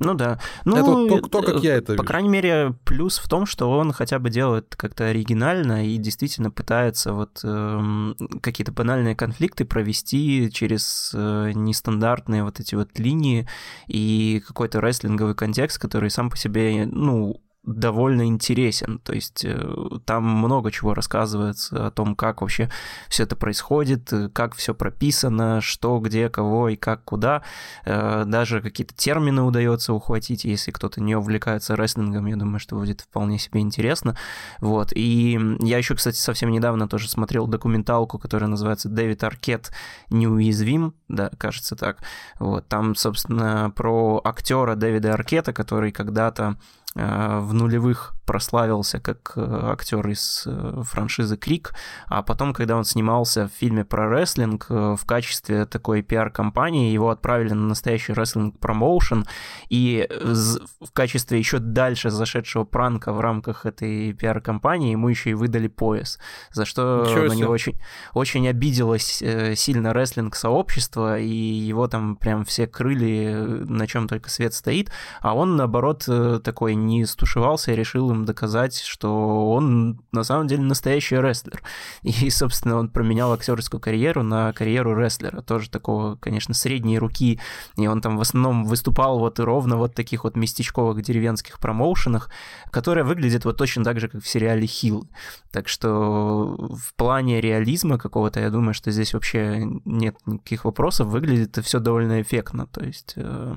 Ну 0.00 0.14
да. 0.14 0.40
Ну, 0.64 0.76
это 0.76 1.20
то, 1.20 1.28
то, 1.28 1.42
как 1.42 1.62
я 1.62 1.76
это 1.76 1.86
По 1.86 1.92
вижу. 1.92 2.04
крайней 2.04 2.28
мере, 2.28 2.74
плюс 2.84 3.18
в 3.18 3.28
том, 3.28 3.46
что 3.46 3.70
он 3.70 3.92
хотя 3.92 4.18
бы 4.18 4.28
делает 4.28 4.74
как-то 4.76 5.04
оригинально 5.06 5.86
и 5.86 5.96
действительно 5.98 6.50
пытается 6.50 7.12
вот 7.12 7.40
э, 7.44 8.14
какие-то 8.42 8.72
банальные 8.72 9.14
конфликты 9.14 9.64
провести 9.64 10.50
через 10.52 11.12
э, 11.14 11.52
нестандартные 11.54 12.42
вот 12.42 12.58
эти 12.58 12.74
вот 12.74 12.98
линии 12.98 13.48
и 13.86 14.42
какой-то 14.46 14.80
рестлинговый 14.80 15.36
контекст, 15.36 15.78
который 15.78 16.10
сам 16.10 16.28
по 16.28 16.36
себе, 16.36 16.86
ну, 16.90 17.40
довольно 17.66 18.26
интересен. 18.26 18.98
То 18.98 19.14
есть 19.14 19.44
э, 19.44 19.58
там 20.04 20.24
много 20.24 20.70
чего 20.70 20.94
рассказывается 20.94 21.86
о 21.86 21.90
том, 21.90 22.14
как 22.14 22.42
вообще 22.42 22.70
все 23.08 23.22
это 23.22 23.36
происходит, 23.36 24.12
э, 24.12 24.28
как 24.28 24.54
все 24.54 24.74
прописано, 24.74 25.60
что, 25.60 25.98
где, 25.98 26.28
кого 26.28 26.68
и 26.68 26.76
как, 26.76 27.04
куда. 27.04 27.42
Э, 27.84 28.24
даже 28.26 28.60
какие-то 28.60 28.94
термины 28.94 29.42
удается 29.42 29.94
ухватить, 29.94 30.44
если 30.44 30.70
кто-то 30.72 31.00
не 31.00 31.16
увлекается 31.16 31.74
рестлингом, 31.74 32.26
я 32.26 32.36
думаю, 32.36 32.58
что 32.58 32.76
будет 32.76 33.00
вполне 33.00 33.38
себе 33.38 33.60
интересно. 33.60 34.16
Вот. 34.60 34.92
И 34.94 35.38
я 35.60 35.78
еще, 35.78 35.94
кстати, 35.94 36.16
совсем 36.16 36.50
недавно 36.50 36.86
тоже 36.86 37.08
смотрел 37.08 37.46
документалку, 37.46 38.18
которая 38.18 38.48
называется 38.48 38.88
«Дэвид 38.88 39.24
Аркет 39.24 39.72
неуязвим», 40.10 40.94
да, 41.08 41.30
кажется 41.38 41.76
так. 41.76 42.02
Вот. 42.38 42.68
Там, 42.68 42.94
собственно, 42.94 43.72
про 43.74 44.20
актера 44.22 44.74
Дэвида 44.74 45.14
Аркета, 45.14 45.52
который 45.52 45.92
когда-то 45.92 46.56
в 46.94 47.52
нулевых 47.52 48.14
прославился 48.24 49.00
как 49.00 49.32
э, 49.36 49.60
актер 49.70 50.06
из 50.08 50.44
э, 50.46 50.82
франшизы 50.82 51.36
Крик, 51.36 51.74
а 52.06 52.22
потом, 52.22 52.52
когда 52.52 52.76
он 52.76 52.84
снимался 52.84 53.48
в 53.48 53.52
фильме 53.52 53.84
про 53.84 54.08
рестлинг 54.08 54.66
э, 54.68 54.96
в 54.98 55.04
качестве 55.04 55.66
такой 55.66 56.02
пиар-компании, 56.02 56.92
его 56.92 57.10
отправили 57.10 57.52
на 57.52 57.68
настоящий 57.68 58.12
рестлинг 58.12 58.58
промоушен, 58.58 59.26
и 59.68 60.08
в 60.10 60.92
качестве 60.92 61.38
еще 61.38 61.58
дальше 61.58 62.10
зашедшего 62.10 62.64
пранка 62.64 63.12
в 63.12 63.20
рамках 63.20 63.66
этой 63.66 64.12
пиар-компании 64.12 64.92
ему 64.92 65.08
еще 65.08 65.30
и 65.30 65.34
выдали 65.34 65.68
пояс, 65.68 66.18
за 66.50 66.64
что 66.64 67.06
Ничего 67.06 67.26
на 67.26 67.32
него 67.32 67.52
очень, 67.52 67.78
очень 68.14 68.48
обиделось 68.48 69.22
сильно 69.54 69.92
рестлинг-сообщество, 69.92 71.18
и 71.18 71.28
его 71.28 71.88
там 71.88 72.16
прям 72.16 72.44
все 72.44 72.66
крыли, 72.66 73.64
на 73.66 73.86
чем 73.86 74.08
только 74.08 74.30
свет 74.30 74.54
стоит, 74.54 74.90
а 75.20 75.34
он, 75.34 75.56
наоборот, 75.56 76.08
такой 76.42 76.74
не 76.74 77.04
стушевался 77.04 77.72
и 77.72 77.76
решил 77.76 78.13
им 78.14 78.24
доказать, 78.24 78.78
что 78.78 79.50
он 79.52 80.00
на 80.12 80.24
самом 80.24 80.46
деле 80.46 80.62
настоящий 80.62 81.16
рестлер. 81.16 81.62
И, 82.02 82.30
собственно, 82.30 82.76
он 82.76 82.88
променял 82.88 83.32
актерскую 83.32 83.80
карьеру 83.80 84.22
на 84.22 84.52
карьеру 84.52 84.96
рестлера, 84.96 85.42
тоже 85.42 85.70
такого, 85.70 86.16
конечно, 86.16 86.54
средней 86.54 86.98
руки. 86.98 87.40
И 87.76 87.86
он 87.86 88.00
там 88.00 88.16
в 88.16 88.20
основном 88.20 88.64
выступал 88.64 89.18
вот 89.18 89.40
ровно 89.40 89.76
вот 89.76 89.94
таких 89.94 90.24
вот 90.24 90.36
местечковых 90.36 91.02
деревенских 91.02 91.58
промоушенах, 91.58 92.30
которые 92.70 93.04
выглядят 93.04 93.44
вот 93.44 93.56
точно 93.56 93.84
так 93.84 94.00
же, 94.00 94.08
как 94.08 94.22
в 94.22 94.28
сериале 94.28 94.66
Хилл. 94.66 95.08
Так 95.50 95.68
что 95.68 96.56
в 96.70 96.94
плане 96.94 97.40
реализма 97.40 97.98
какого-то, 97.98 98.40
я 98.40 98.50
думаю, 98.50 98.74
что 98.74 98.90
здесь 98.90 99.14
вообще 99.14 99.62
нет 99.84 100.16
никаких 100.26 100.64
вопросов, 100.64 101.08
выглядит 101.08 101.54
это 101.54 101.62
все 101.62 101.78
довольно 101.78 102.20
эффектно. 102.20 102.66
То 102.66 102.84
есть 102.84 103.14
э, 103.16 103.56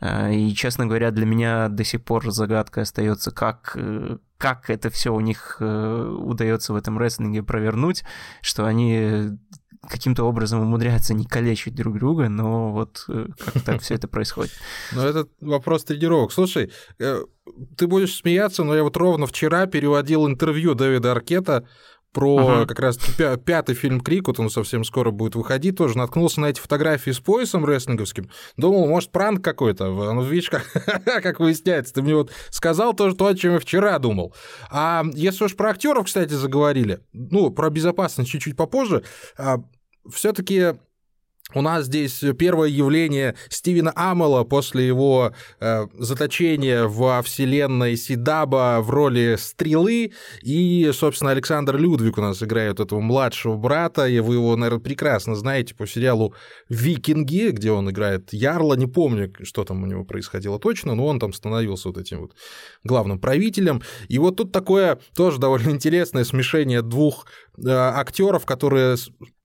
э, 0.00 0.34
и, 0.34 0.54
честно 0.54 0.86
говоря, 0.86 1.10
для 1.10 1.26
меня 1.26 1.68
до 1.68 1.84
сих 1.84 2.04
пор 2.04 2.30
загадкой 2.30 2.84
остается, 2.84 3.30
как, 3.30 3.76
как 4.38 4.70
это 4.70 4.90
все 4.90 5.14
у 5.14 5.20
них 5.20 5.56
э, 5.60 6.16
удается 6.18 6.72
в 6.72 6.76
этом 6.76 6.98
рестлинге 6.98 7.42
провернуть, 7.42 8.04
что 8.42 8.66
они 8.66 9.30
каким-то 9.88 10.24
образом 10.24 10.60
умудряются 10.60 11.14
не 11.14 11.24
калечить 11.24 11.74
друг 11.74 11.98
друга, 11.98 12.28
но 12.28 12.72
вот 12.72 13.04
э, 13.08 13.26
как 13.38 13.62
так 13.62 13.80
все 13.82 13.94
это 13.94 14.08
происходит. 14.08 14.52
Ну, 14.92 15.02
это 15.02 15.26
вопрос 15.40 15.84
тренировок. 15.84 16.32
Слушай, 16.32 16.72
ты 16.98 17.86
будешь 17.86 18.14
смеяться, 18.14 18.64
но 18.64 18.74
я 18.74 18.82
вот 18.82 18.96
ровно 18.96 19.26
вчера 19.26 19.66
переводил 19.66 20.26
интервью 20.26 20.74
Дэвида 20.74 21.12
Аркета 21.12 21.66
про 22.14 22.38
uh-huh. 22.38 22.66
как 22.66 22.78
раз 22.78 22.98
пятый 23.44 23.74
фильм 23.74 24.00
Крик, 24.00 24.28
вот 24.28 24.40
он 24.40 24.48
совсем 24.48 24.84
скоро 24.84 25.10
будет 25.10 25.34
выходить, 25.34 25.76
тоже 25.76 25.98
наткнулся 25.98 26.40
на 26.40 26.46
эти 26.46 26.60
фотографии 26.60 27.10
с 27.10 27.20
поясом 27.20 27.66
рестлинговским, 27.66 28.30
думал, 28.56 28.86
может, 28.86 29.10
пранк 29.10 29.44
какой-то, 29.44 29.86
ну, 29.86 30.22
видишь, 30.22 30.48
как, 30.48 30.64
как 31.04 31.40
выясняется, 31.40 31.92
ты 31.92 32.02
мне 32.02 32.14
вот 32.14 32.30
сказал 32.50 32.94
тоже 32.94 33.16
то, 33.16 33.26
о 33.26 33.34
чем 33.34 33.54
я 33.54 33.58
вчера 33.58 33.98
думал. 33.98 34.34
А 34.70 35.04
если 35.12 35.44
уж 35.44 35.56
про 35.56 35.70
актеров, 35.70 36.06
кстати, 36.06 36.32
заговорили, 36.32 37.00
ну, 37.12 37.50
про 37.50 37.68
безопасность 37.68 38.30
чуть-чуть 38.30 38.56
попозже, 38.56 39.02
а, 39.36 39.58
все-таки 40.10 40.74
у 41.54 41.62
нас 41.62 41.86
здесь 41.86 42.22
первое 42.38 42.68
явление 42.68 43.34
Стивена 43.48 43.92
Амела 43.94 44.44
после 44.44 44.86
его 44.86 45.32
э, 45.60 45.86
заточения 45.98 46.84
во 46.84 47.22
вселенной 47.22 47.96
Сидаба 47.96 48.80
в 48.80 48.90
роли 48.90 49.36
стрелы. 49.38 50.12
И, 50.42 50.90
собственно, 50.92 51.30
Александр 51.30 51.76
Людвиг 51.76 52.18
у 52.18 52.20
нас 52.20 52.42
играет 52.42 52.80
этого 52.80 53.00
младшего 53.00 53.56
брата. 53.56 54.06
И 54.06 54.18
вы 54.20 54.34
его, 54.34 54.56
наверное, 54.56 54.82
прекрасно 54.82 55.34
знаете 55.34 55.74
по 55.74 55.86
сериалу 55.86 56.34
«Викинги», 56.68 57.50
где 57.50 57.70
он 57.70 57.90
играет 57.90 58.32
Ярла. 58.32 58.74
Не 58.74 58.86
помню, 58.86 59.32
что 59.42 59.64
там 59.64 59.82
у 59.82 59.86
него 59.86 60.04
происходило 60.04 60.58
точно, 60.58 60.94
но 60.94 61.06
он 61.06 61.18
там 61.18 61.32
становился 61.32 61.88
вот 61.88 61.98
этим 61.98 62.20
вот 62.20 62.32
главным 62.82 63.18
правителем. 63.18 63.82
И 64.08 64.18
вот 64.18 64.36
тут 64.36 64.52
такое 64.52 64.98
тоже 65.14 65.38
довольно 65.38 65.70
интересное 65.70 66.24
смешение 66.24 66.82
двух 66.82 67.26
актеров, 67.66 68.46
которые 68.46 68.96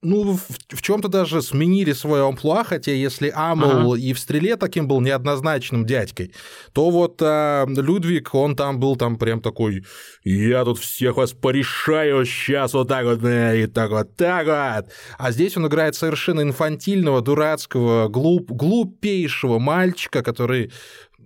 ну, 0.02 0.32
в, 0.32 0.40
в 0.68 0.82
чем-то 0.82 1.08
даже 1.08 1.42
сменили 1.42 1.92
свое 1.92 2.26
амплуа, 2.26 2.64
хотя 2.64 2.92
если 2.92 3.30
Амел 3.34 3.92
ага. 3.92 4.00
и 4.00 4.12
в 4.14 4.18
стреле 4.18 4.56
таким 4.56 4.88
был 4.88 5.00
неоднозначным 5.00 5.84
дядькой, 5.84 6.32
то 6.72 6.90
вот 6.90 7.20
э, 7.20 7.66
Людвиг, 7.68 8.34
он 8.34 8.56
там 8.56 8.80
был 8.80 8.96
там 8.96 9.16
прям 9.16 9.42
такой, 9.42 9.84
я 10.24 10.64
тут 10.64 10.78
всех 10.78 11.16
вас 11.16 11.32
порешаю 11.32 12.24
сейчас 12.24 12.72
вот 12.72 12.88
так 12.88 13.04
вот, 13.04 13.22
э, 13.24 13.64
и 13.64 13.66
так 13.66 13.90
вот, 13.90 14.16
так 14.16 14.46
вот. 14.46 14.92
А 15.18 15.32
здесь 15.32 15.56
он 15.56 15.66
играет 15.66 15.94
совершенно 15.94 16.40
инфантильного, 16.40 17.20
дурацкого, 17.20 18.08
глуп, 18.08 18.50
глупейшего 18.50 19.58
мальчика, 19.58 20.22
который 20.22 20.72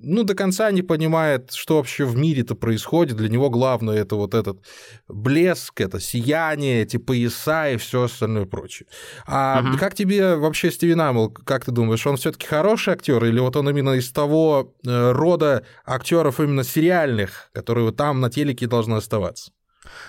ну, 0.04 0.22
до 0.22 0.34
конца 0.34 0.70
не 0.70 0.82
понимает, 0.82 1.52
что 1.52 1.76
вообще 1.76 2.04
в 2.04 2.16
мире-то 2.16 2.54
происходит. 2.54 3.16
Для 3.16 3.28
него 3.28 3.50
главное 3.50 3.96
это 3.96 4.16
вот 4.16 4.34
этот 4.34 4.64
блеск, 5.08 5.80
это 5.80 6.00
сияние, 6.00 6.82
эти 6.82 6.96
пояса 6.96 7.70
и 7.70 7.76
все 7.76 8.02
остальное 8.02 8.46
прочее. 8.46 8.86
А 9.26 9.62
угу. 9.64 9.78
как 9.78 9.94
тебе 9.94 10.36
вообще 10.36 10.70
Стивен 10.70 11.00
Амел, 11.00 11.30
как 11.30 11.64
ты 11.64 11.72
думаешь, 11.72 12.06
он 12.06 12.16
все-таки 12.16 12.46
хороший 12.46 12.94
актер 12.94 13.24
или 13.24 13.40
вот 13.40 13.56
он 13.56 13.68
именно 13.68 13.94
из 13.94 14.10
того 14.12 14.74
э, 14.86 15.12
рода 15.12 15.64
актеров 15.84 16.40
именно 16.40 16.64
сериальных, 16.64 17.50
которые 17.52 17.92
там 17.92 18.20
на 18.20 18.30
телеке 18.30 18.66
должны 18.66 18.94
оставаться? 18.94 19.52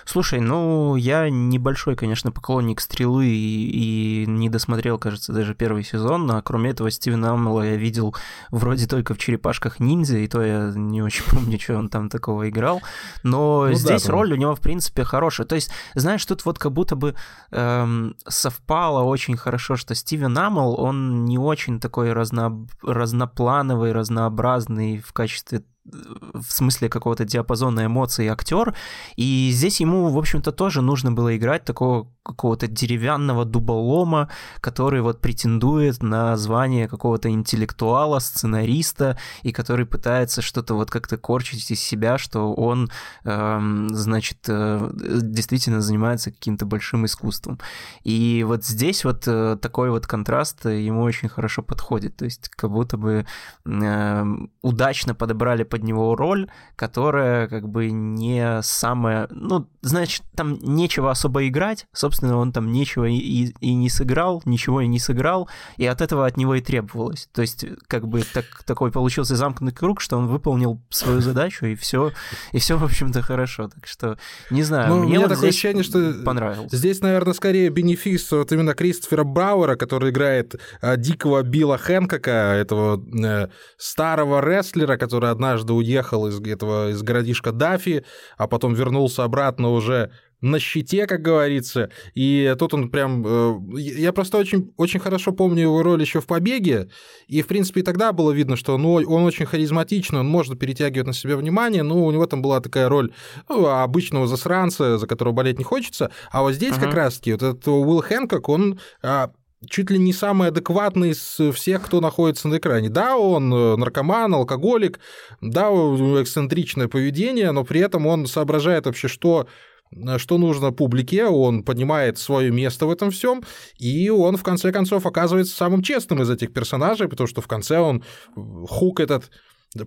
Слушай, 0.05 0.39
ну, 0.39 0.95
я 0.95 1.29
небольшой, 1.29 1.95
конечно, 1.95 2.31
поклонник 2.31 2.81
«Стрелы» 2.81 3.27
и, 3.27 4.23
и 4.23 4.25
не 4.27 4.49
досмотрел, 4.49 4.97
кажется, 4.97 5.33
даже 5.33 5.55
первый 5.55 5.83
сезон, 5.83 6.29
а 6.31 6.41
кроме 6.41 6.71
этого 6.71 6.91
Стивена 6.91 7.33
Амела 7.33 7.63
я 7.63 7.75
видел 7.75 8.15
вроде 8.51 8.87
только 8.87 9.13
в 9.13 9.17
«Черепашках 9.17 9.79
ниндзя», 9.79 10.17
и 10.17 10.27
то 10.27 10.41
я 10.43 10.71
не 10.75 11.01
очень 11.01 11.23
помню, 11.31 11.59
что 11.59 11.77
он 11.77 11.89
там 11.89 12.09
такого 12.09 12.49
играл, 12.49 12.81
но 13.23 13.67
ну, 13.67 13.73
здесь 13.73 14.03
да, 14.03 14.11
роль 14.11 14.33
у 14.33 14.35
него, 14.35 14.55
в 14.55 14.61
принципе, 14.61 15.03
хорошая. 15.03 15.47
То 15.47 15.55
есть, 15.55 15.71
знаешь, 15.95 16.25
тут 16.25 16.45
вот 16.45 16.59
как 16.59 16.71
будто 16.71 16.95
бы 16.95 17.15
эм, 17.51 18.15
совпало 18.27 19.03
очень 19.03 19.37
хорошо, 19.37 19.75
что 19.75 19.95
Стивен 19.95 20.37
Амел, 20.37 20.75
он 20.79 21.25
не 21.25 21.37
очень 21.37 21.79
такой 21.79 22.13
разно... 22.13 22.67
разноплановый, 22.81 23.91
разнообразный 23.91 24.99
в 24.99 25.13
качестве 25.13 25.63
в 25.85 26.51
смысле 26.51 26.89
какого-то 26.89 27.25
диапазона 27.25 27.85
эмоций 27.85 28.27
актер, 28.27 28.75
и 29.15 29.51
здесь 29.53 29.79
ему, 29.81 30.09
в 30.09 30.17
общем-то, 30.17 30.51
тоже 30.51 30.81
нужно 30.81 31.11
было 31.11 31.35
играть 31.37 31.63
такого 31.63 32.07
какого-то 32.25 32.67
деревянного 32.67 33.45
дуболома, 33.45 34.29
который 34.59 35.01
вот 35.01 35.21
претендует 35.21 36.01
на 36.01 36.35
звание 36.37 36.87
какого-то 36.87 37.29
интеллектуала, 37.29 38.17
сценариста, 38.19 39.17
и 39.43 39.51
который 39.51 39.85
пытается 39.85 40.41
что-то 40.41 40.73
вот 40.73 40.89
как-то 40.89 41.17
корчить 41.17 41.69
из 41.69 41.79
себя, 41.79 42.17
что 42.17 42.53
он, 42.53 42.89
э, 43.25 43.87
значит, 43.91 44.39
э, 44.47 44.89
действительно 45.21 45.81
занимается 45.81 46.31
каким-то 46.31 46.65
большим 46.65 47.05
искусством. 47.05 47.59
И 48.03 48.43
вот 48.47 48.65
здесь 48.65 49.05
вот 49.05 49.27
э, 49.27 49.57
такой 49.61 49.91
вот 49.91 50.07
контраст 50.07 50.65
ему 50.65 51.03
очень 51.03 51.29
хорошо 51.29 51.61
подходит, 51.61 52.15
то 52.15 52.25
есть 52.25 52.49
как 52.49 52.71
будто 52.71 52.97
бы 52.97 53.27
э, 53.65 54.25
удачно 54.63 55.13
подобрали 55.13 55.61
под 55.75 55.83
него 55.83 56.15
роль, 56.15 56.47
которая 56.77 57.49
как 57.49 57.67
бы 57.67 57.91
не 57.91 58.61
самая... 58.61 59.27
Ну, 59.29 59.67
значит, 59.81 60.23
там 60.33 60.57
нечего 60.61 61.11
особо 61.11 61.45
играть, 61.49 61.85
собственно, 61.91 62.37
он 62.37 62.53
там 62.53 62.71
нечего 62.71 63.03
и, 63.03 63.17
и, 63.17 63.53
и 63.59 63.73
не 63.73 63.89
сыграл, 63.89 64.41
ничего 64.45 64.79
и 64.79 64.87
не 64.87 64.99
сыграл, 64.99 65.49
и 65.75 65.85
от 65.85 65.99
этого 65.99 66.25
от 66.25 66.37
него 66.37 66.55
и 66.55 66.61
требовалось. 66.61 67.27
То 67.33 67.41
есть, 67.41 67.65
как 67.87 68.07
бы 68.07 68.23
так, 68.23 68.45
такой 68.65 68.89
получился 68.89 69.35
замкнутый 69.35 69.75
круг, 69.75 69.99
что 69.99 70.15
он 70.15 70.27
выполнил 70.27 70.79
свою 70.89 71.19
задачу, 71.19 71.65
и 71.65 71.75
все, 71.75 72.13
и 72.53 72.59
все, 72.59 72.77
в 72.77 72.83
общем-то, 72.85 73.21
хорошо. 73.21 73.67
Так 73.67 73.85
что, 73.85 74.17
не 74.49 74.63
знаю, 74.63 74.95
ну, 74.95 75.03
мне 75.03 75.19
вот 75.19 75.27
такое 75.27 75.49
ощущение, 75.49 75.83
что 75.83 76.13
понравилось. 76.23 76.71
Здесь, 76.71 77.01
наверное, 77.01 77.33
скорее 77.33 77.67
бенефис 77.69 78.31
вот 78.31 78.49
именно 78.53 78.73
Кристофера 78.75 79.25
Брауэра, 79.25 79.75
который 79.75 80.11
играет 80.11 80.55
а, 80.79 80.95
дикого 80.95 81.43
Билла 81.43 81.77
Хэнкока, 81.77 82.31
этого 82.31 83.03
э, 83.21 83.49
старого 83.77 84.39
рестлера, 84.39 84.95
который 84.95 85.31
однажды 85.31 85.64
уехал 85.73 86.27
из 86.27 86.39
этого 86.39 86.91
из 86.91 87.01
городишка 87.01 87.51
Дафи, 87.51 88.05
а 88.37 88.47
потом 88.47 88.73
вернулся 88.73 89.23
обратно 89.23 89.71
уже 89.71 90.11
на 90.41 90.59
щите, 90.59 91.07
как 91.07 91.21
говорится. 91.21 91.89
И 92.13 92.55
тут 92.59 92.73
он 92.73 92.89
прям... 92.89 93.23
Э, 93.25 93.55
я 93.77 94.13
просто 94.13 94.37
очень, 94.37 94.73
очень 94.77 94.99
хорошо 94.99 95.31
помню 95.31 95.63
его 95.63 95.81
роль 95.81 96.01
еще 96.01 96.21
в 96.21 96.27
«Побеге», 96.27 96.89
и, 97.27 97.41
в 97.41 97.47
принципе, 97.47 97.81
и 97.81 97.83
тогда 97.83 98.11
было 98.13 98.31
видно, 98.31 98.55
что 98.55 98.77
ну, 98.77 98.93
он 98.93 99.23
очень 99.23 99.45
харизматичный, 99.45 100.19
он 100.19 100.27
может 100.27 100.59
перетягивать 100.59 101.07
на 101.07 101.13
себя 101.13 101.35
внимание, 101.35 101.83
но 101.83 102.05
у 102.05 102.11
него 102.11 102.25
там 102.25 102.41
была 102.41 102.59
такая 102.59 102.89
роль 102.89 103.11
ну, 103.49 103.65
обычного 103.67 104.27
засранца, 104.27 104.97
за 104.97 105.07
которого 105.07 105.33
болеть 105.33 105.57
не 105.57 105.63
хочется. 105.63 106.11
А 106.31 106.41
вот 106.41 106.53
здесь 106.53 106.75
uh-huh. 106.75 106.83
как 106.83 106.93
раз-таки 106.93 107.31
вот 107.31 107.41
этот 107.41 107.67
Уилл 107.67 108.01
Хэнкок, 108.01 108.49
он 108.49 108.79
а, 109.01 109.31
чуть 109.69 109.89
ли 109.89 109.97
не 109.97 110.13
самый 110.13 110.49
адекватный 110.49 111.11
из 111.11 111.39
всех, 111.53 111.83
кто 111.83 112.01
находится 112.01 112.47
на 112.47 112.57
экране. 112.57 112.89
Да, 112.89 113.17
он 113.17 113.53
э, 113.53 113.75
наркоман, 113.75 114.33
алкоголик, 114.33 114.99
да, 115.41 115.69
у 115.69 115.95
него 115.97 116.21
эксцентричное 116.21 116.87
поведение, 116.87 117.51
но 117.51 117.63
при 117.63 117.81
этом 117.81 118.05
он 118.07 118.27
соображает 118.27 118.85
вообще, 118.85 119.07
что 119.07 119.47
э, 119.91 120.17
что 120.17 120.37
нужно 120.37 120.71
публике, 120.71 121.25
он 121.25 121.63
понимает 121.63 122.17
свое 122.17 122.51
место 122.51 122.85
в 122.85 122.91
этом 122.91 123.11
всем, 123.11 123.43
и 123.77 124.09
он 124.09 124.37
в 124.37 124.43
конце 124.43 124.71
концов 124.71 125.05
оказывается 125.05 125.55
самым 125.55 125.81
честным 125.81 126.21
из 126.21 126.29
этих 126.29 126.53
персонажей, 126.53 127.07
потому 127.07 127.27
что 127.27 127.41
в 127.41 127.47
конце 127.47 127.79
он 127.79 128.03
э, 128.35 128.41
хук 128.67 128.99
этот 128.99 129.31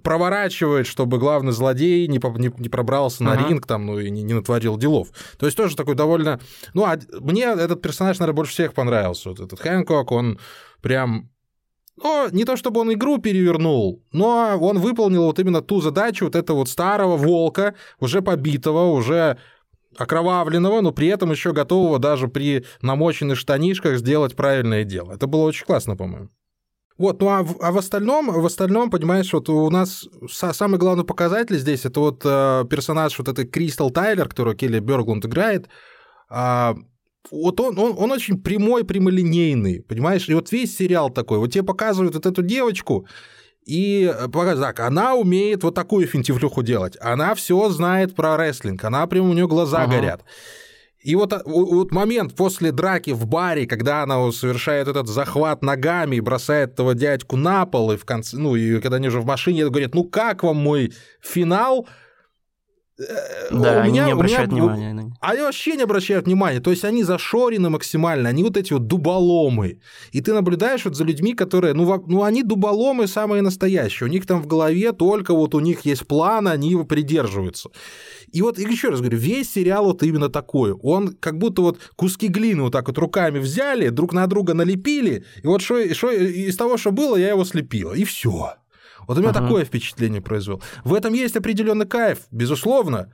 проворачивает, 0.03 0.87
чтобы 0.87 1.19
главный 1.19 1.53
злодей 1.53 2.07
не, 2.09 2.21
не, 2.39 2.53
не 2.59 2.69
пробрался 2.69 3.25
ага. 3.25 3.35
на 3.41 3.49
ринг 3.49 3.67
там, 3.67 3.87
ну 3.87 3.99
и 3.99 4.11
не, 4.11 4.23
не 4.23 4.35
натворил 4.35 4.77
делов. 4.77 5.09
То 5.39 5.47
есть 5.47 5.57
тоже 5.57 5.77
такой 5.77 5.95
довольно... 5.95 6.41
Ну, 6.75 6.85
а 6.85 6.99
мне 7.21 7.45
этот 7.45 7.81
персонаж, 7.81 8.19
наверное, 8.19 8.37
больше 8.37 8.53
всех 8.53 8.75
понравился. 8.75 9.31
Вот 9.31 9.41
этот 9.41 9.61
Хэнкок, 9.61 10.13
он 10.13 10.39
прям 10.83 11.31
ну, 12.03 12.29
не 12.31 12.45
то 12.45 12.57
чтобы 12.57 12.81
он 12.81 12.93
игру 12.93 13.19
перевернул, 13.19 14.05
но 14.13 14.57
он 14.61 14.79
выполнил 14.79 15.25
вот 15.25 15.39
именно 15.39 15.63
ту 15.63 15.81
задачу 15.81 16.27
вот 16.27 16.37
этого 16.37 16.59
вот 16.59 16.69
старого 16.69 17.17
волка, 17.17 17.75
уже 17.99 18.23
побитого, 18.23 18.93
уже 18.93 19.39
окровавленного, 19.97 20.81
но 20.81 20.93
при 20.93 21.09
этом 21.09 21.33
еще 21.33 21.53
готового 21.53 21.99
даже 21.99 22.29
при 22.29 22.65
намоченных 22.83 23.37
штанишках 23.37 23.99
сделать 23.99 24.37
правильное 24.37 24.85
дело. 24.85 25.13
Это 25.13 25.27
было 25.27 25.43
очень 25.43 25.67
классно, 25.67 25.97
по-моему. 25.97 26.29
Вот, 26.99 27.21
ну 27.21 27.29
а 27.29 27.43
в, 27.43 27.57
а 27.61 27.71
в 27.71 27.79
остальном, 27.79 28.29
в 28.29 28.45
остальном, 28.45 28.91
понимаешь, 28.91 29.33
вот 29.33 29.49
у 29.49 29.71
нас 29.71 30.09
самый 30.29 30.79
главный 30.79 31.05
показатель 31.05 31.57
здесь 31.57 31.85
это 31.85 32.01
вот 32.01 32.23
э, 32.25 32.65
персонаж 32.69 33.17
вот 33.19 33.29
этой 33.29 33.47
Кристал 33.47 33.91
Тайлер, 33.91 34.29
которую 34.29 34.57
Келли 34.57 34.81
Берглунд 34.81 35.25
играет. 35.25 35.69
Э, 36.29 36.75
вот 37.31 37.61
он, 37.61 37.79
он, 37.79 37.95
он 37.97 38.11
очень 38.11 38.43
прямой, 38.43 38.85
прямолинейный, 38.85 39.81
понимаешь? 39.83 40.29
И 40.29 40.35
вот 40.35 40.51
весь 40.51 40.77
сериал 40.77 41.11
такой. 41.11 41.39
Вот 41.39 41.53
тебе 41.53 41.63
показывают 41.63 42.15
вот 42.15 42.27
эту 42.27 42.43
девочку, 42.43 43.07
и 43.65 44.11
показывают, 44.33 44.77
так, 44.77 44.81
она 44.81 45.15
умеет 45.15 45.63
вот 45.63 45.75
такую 45.75 46.07
финтифлюху 46.07 46.63
делать. 46.63 46.97
Она 47.01 47.35
все 47.35 47.69
знает 47.69 48.15
про 48.15 48.37
рестлинг, 48.39 48.83
она 48.83 49.07
прям 49.07 49.29
у 49.29 49.35
нее 49.35 49.47
глаза 49.47 49.83
ага. 49.83 49.93
горят. 49.93 50.25
И 51.01 51.15
вот, 51.15 51.33
а, 51.33 51.43
вот 51.45 51.93
момент 51.93 52.35
после 52.35 52.73
драки 52.73 53.11
в 53.11 53.27
баре, 53.27 53.67
когда 53.67 54.03
она 54.03 54.33
совершает 54.33 54.89
этот 54.89 55.07
захват 55.07 55.63
ногами 55.63 56.17
и 56.17 56.21
бросает 56.21 56.73
этого 56.73 56.95
дядьку 56.95 57.37
на 57.37 57.67
пол, 57.67 57.93
и 57.93 57.97
в 57.97 58.05
конце, 58.05 58.37
ну, 58.37 58.57
и 58.57 58.81
когда 58.81 58.97
они 58.97 59.09
уже 59.09 59.21
в 59.21 59.27
машине, 59.27 59.69
говорят, 59.69 59.95
ну 59.95 60.05
как 60.05 60.43
вам 60.43 60.57
мой 60.57 60.93
финал? 61.21 61.87
Э, 62.99 63.49
да, 63.53 63.77
у 63.77 63.81
они 63.81 63.93
меня, 63.93 64.07
не 64.07 64.13
обращают 64.13 64.51
меня, 64.51 64.65
внимания. 64.65 65.13
Они 65.21 65.41
вообще 65.41 65.77
не 65.77 65.83
обращают 65.83 66.27
внимания. 66.27 66.61
То 66.61 66.71
есть 66.71 66.85
они 66.85 67.05
зашорены 67.05 67.71
максимально, 67.71 68.29
они 68.29 68.43
вот 68.43 68.57
эти 68.57 68.73
вот 68.73 68.89
дуболомы. 68.89 69.81
И 70.11 70.21
ты 70.21 70.33
наблюдаешь 70.33 70.85
вот 70.85 70.97
за 70.97 71.05
людьми, 71.05 71.35
которые, 71.35 71.75
ну, 71.75 72.05
ну 72.09 72.25
они 72.25 72.43
дуболомы 72.43 73.07
самые 73.07 73.43
настоящие. 73.43 74.09
У 74.09 74.11
них 74.11 74.27
там 74.27 74.43
в 74.43 74.47
голове 74.49 74.93
только 74.93 75.33
вот 75.33 75.55
у 75.55 75.61
них 75.61 75.83
есть 75.83 76.07
план, 76.09 76.49
они 76.49 76.71
его 76.71 76.85
придерживаются. 76.85 77.71
И 78.33 78.43
вот 78.43 78.59
еще 78.59 78.89
раз 78.89 79.01
говорю, 79.01 79.19
весь 79.19 79.53
сериал 79.53 79.85
вот 79.85 80.03
именно 80.03 80.29
такой. 80.29 80.73
Он 80.73 81.15
как 81.21 81.39
будто 81.39 81.63
вот 81.63 81.79
куски 81.95 82.27
глины 82.27 82.63
вот 82.65 82.73
так 82.73 82.89
вот 82.89 82.99
руками 82.99 83.39
взяли, 83.39 83.91
друг 83.91 84.13
на 84.13 84.27
друга 84.27 84.55
налепили, 84.55 85.25
и 85.43 85.47
вот 85.47 85.63
что, 85.63 85.95
что 85.95 86.11
из 86.11 86.57
того, 86.57 86.77
что 86.77 86.91
было, 86.91 87.17
я 87.17 87.29
его 87.29 87.45
слепила, 87.45 87.95
и 87.95 88.05
все. 88.05 88.55
Вот 89.09 89.17
у 89.17 89.21
меня 89.21 89.31
uh-huh. 89.31 89.43
такое 89.43 89.65
впечатление 89.65 90.21
произвел. 90.21 90.63
В 90.85 90.95
этом 90.95 91.15
есть 91.15 91.35
определенный 91.35 91.87
кайф, 91.87 92.27
безусловно, 92.31 93.13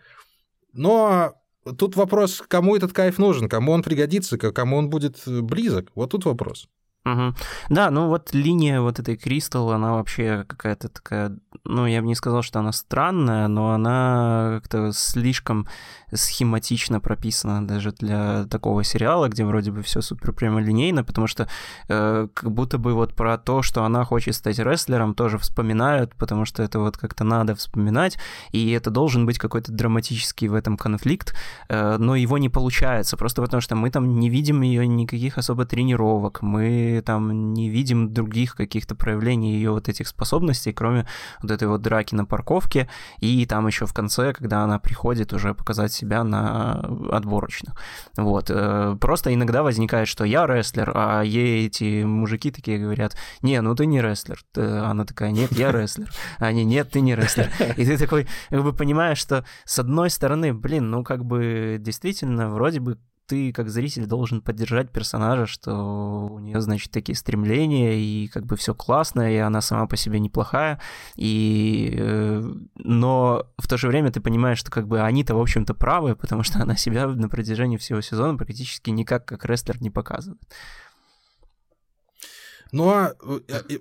но 0.73 1.35
тут 1.79 1.97
вопрос, 1.97 2.43
кому 2.47 2.77
этот 2.77 2.93
кайф 2.93 3.17
нужен, 3.19 3.49
кому 3.49 3.73
он 3.73 3.83
пригодится, 3.83 4.37
кому 4.37 4.77
он 4.77 4.91
будет 4.91 5.23
близок. 5.27 5.93
Вот 5.95 6.11
тут 6.11 6.25
вопрос. 6.27 6.69
Угу. 7.07 7.35
Да, 7.69 7.91
ну 7.91 8.09
вот 8.09 8.33
линия 8.33 8.81
вот 8.81 8.99
этой 8.99 9.17
Кристал, 9.17 9.73
она 9.73 9.93
вообще 9.93 10.45
какая-то 10.49 10.89
такая, 10.89 11.37
ну 11.65 11.87
я 11.87 12.01
бы 12.01 12.07
не 12.07 12.15
сказал, 12.15 12.41
что 12.43 12.61
она 12.61 12.73
странная, 12.73 13.47
но 13.47 13.73
она 13.73 14.61
как-то 14.63 14.91
слишком 14.93 15.67
схематично 16.17 17.01
прописана 17.01 17.67
даже 17.67 17.93
для 17.93 18.45
такого 18.45 18.85
сериала, 18.85 19.29
где 19.29 19.45
вроде 19.45 19.71
бы 19.71 19.83
все 19.83 20.01
супер 20.01 20.33
прямолинейно, 20.33 21.05
потому 21.05 21.27
что 21.27 21.49
э, 21.89 22.29
как 22.33 22.51
будто 22.51 22.79
бы 22.79 22.95
вот 22.95 23.15
про 23.15 23.37
то, 23.37 23.63
что 23.63 23.85
она 23.85 24.05
хочет 24.05 24.35
стать 24.35 24.59
рестлером, 24.59 25.15
тоже 25.15 25.37
вспоминают, 25.39 26.15
потому 26.15 26.45
что 26.45 26.63
это 26.63 26.79
вот 26.79 26.97
как-то 26.97 27.25
надо 27.25 27.55
вспоминать, 27.55 28.19
и 28.53 28.71
это 28.71 28.91
должен 28.91 29.27
быть 29.27 29.39
какой-то 29.39 29.73
драматический 29.73 30.49
в 30.49 30.55
этом 30.55 30.79
конфликт, 30.79 31.35
э, 31.69 31.97
но 31.99 32.17
его 32.17 32.39
не 32.39 32.49
получается, 32.49 33.17
просто 33.17 33.43
потому 33.43 33.61
что 33.61 33.77
мы 33.77 33.91
там 33.91 34.19
не 34.19 34.31
видим 34.31 34.63
ее 34.63 34.87
никаких 34.87 35.37
особо 35.37 35.67
тренировок, 35.67 36.43
мы 36.43 36.94
там 37.01 37.53
не 37.53 37.69
видим 37.69 38.13
других 38.13 38.57
каких-то 38.57 38.95
проявлений 38.95 39.55
ее 39.55 39.71
вот 39.71 39.89
этих 39.89 40.09
способностей, 40.09 40.73
кроме 40.73 41.07
вот 41.43 41.51
этой 41.51 41.69
вот 41.69 41.83
драки 41.83 42.15
на 42.15 42.25
парковке, 42.25 42.89
и 43.19 43.45
там 43.47 43.67
еще 43.67 43.87
в 43.87 43.93
конце, 43.93 44.33
когда 44.33 44.63
она 44.63 44.79
приходит 44.79 45.33
уже 45.33 45.55
показать 45.55 45.93
себя 45.93 46.25
на 46.25 46.75
отборочных. 47.13 47.75
Вот. 48.17 48.51
Э, 48.51 48.97
просто 49.01 49.33
иногда 49.33 49.63
возникает, 49.63 50.09
что 50.09 50.25
я 50.25 50.47
рестлер, 50.47 50.93
а 50.95 51.23
ей 51.23 51.67
эти 51.67 52.05
мужики 52.05 52.51
такие 52.51 52.79
говорят, 52.79 53.17
не, 53.43 53.61
ну 53.61 53.75
ты 53.75 53.87
не 53.87 54.01
рестлер. 54.01 54.41
Она 54.57 55.05
такая, 55.05 55.31
нет, 55.31 55.53
я 55.53 55.73
рестлер. 55.73 56.11
Они, 56.39 56.65
нет, 56.65 56.91
ты 56.91 57.01
не 57.01 57.15
рестлер. 57.15 57.51
И 57.77 57.85
ты 57.85 57.99
такой, 57.99 58.27
как 58.51 58.63
бы 58.63 58.73
понимаешь, 58.73 59.19
что 59.19 59.45
с 59.65 59.79
одной 59.79 60.11
стороны, 60.11 60.53
блин, 60.53 60.91
ну 60.91 61.05
как 61.05 61.25
бы 61.25 61.77
действительно 61.81 62.51
вроде 62.51 62.81
бы 62.81 62.99
ты 63.27 63.53
как 63.53 63.71
зритель 63.71 64.07
должен 64.07 64.41
поддержать 64.41 64.91
персонажа, 64.91 65.47
что 65.47 66.29
у 66.31 66.39
нее, 66.39 66.61
значит, 66.61 66.91
такие 66.91 67.17
стремления, 67.17 67.99
и 67.99 68.29
как 68.29 68.45
бы 68.45 68.57
все 68.57 68.75
классно, 68.75 69.33
и 69.33 69.37
она 69.37 69.61
сама 69.61 69.87
по 69.87 69.97
себе 69.97 70.21
неплохая, 70.21 70.81
и... 71.17 71.95
Э, 71.99 72.43
но 72.77 73.47
в 73.59 73.69
то 73.69 73.77
же 73.77 73.89
время 73.89 74.11
ты 74.11 74.21
понимаешь, 74.21 74.59
что 74.59 74.71
как 74.71 74.87
бы 74.87 75.01
они-то, 75.01 75.35
в 75.35 75.41
общем-то, 75.41 75.75
правы, 75.75 76.17
потому 76.17 76.43
что 76.43 76.61
она 76.61 76.77
себя 76.77 77.07
на 77.07 77.29
протяжении 77.29 77.77
всего 77.77 78.01
сезона 78.01 78.37
практически 78.37 78.91
никак 78.91 79.25
как 79.25 79.45
рестлер 79.45 79.81
не 79.81 79.91
показывает. 79.91 80.41
Ну, 82.75 82.89
а 82.89 83.15
э, 83.49 83.79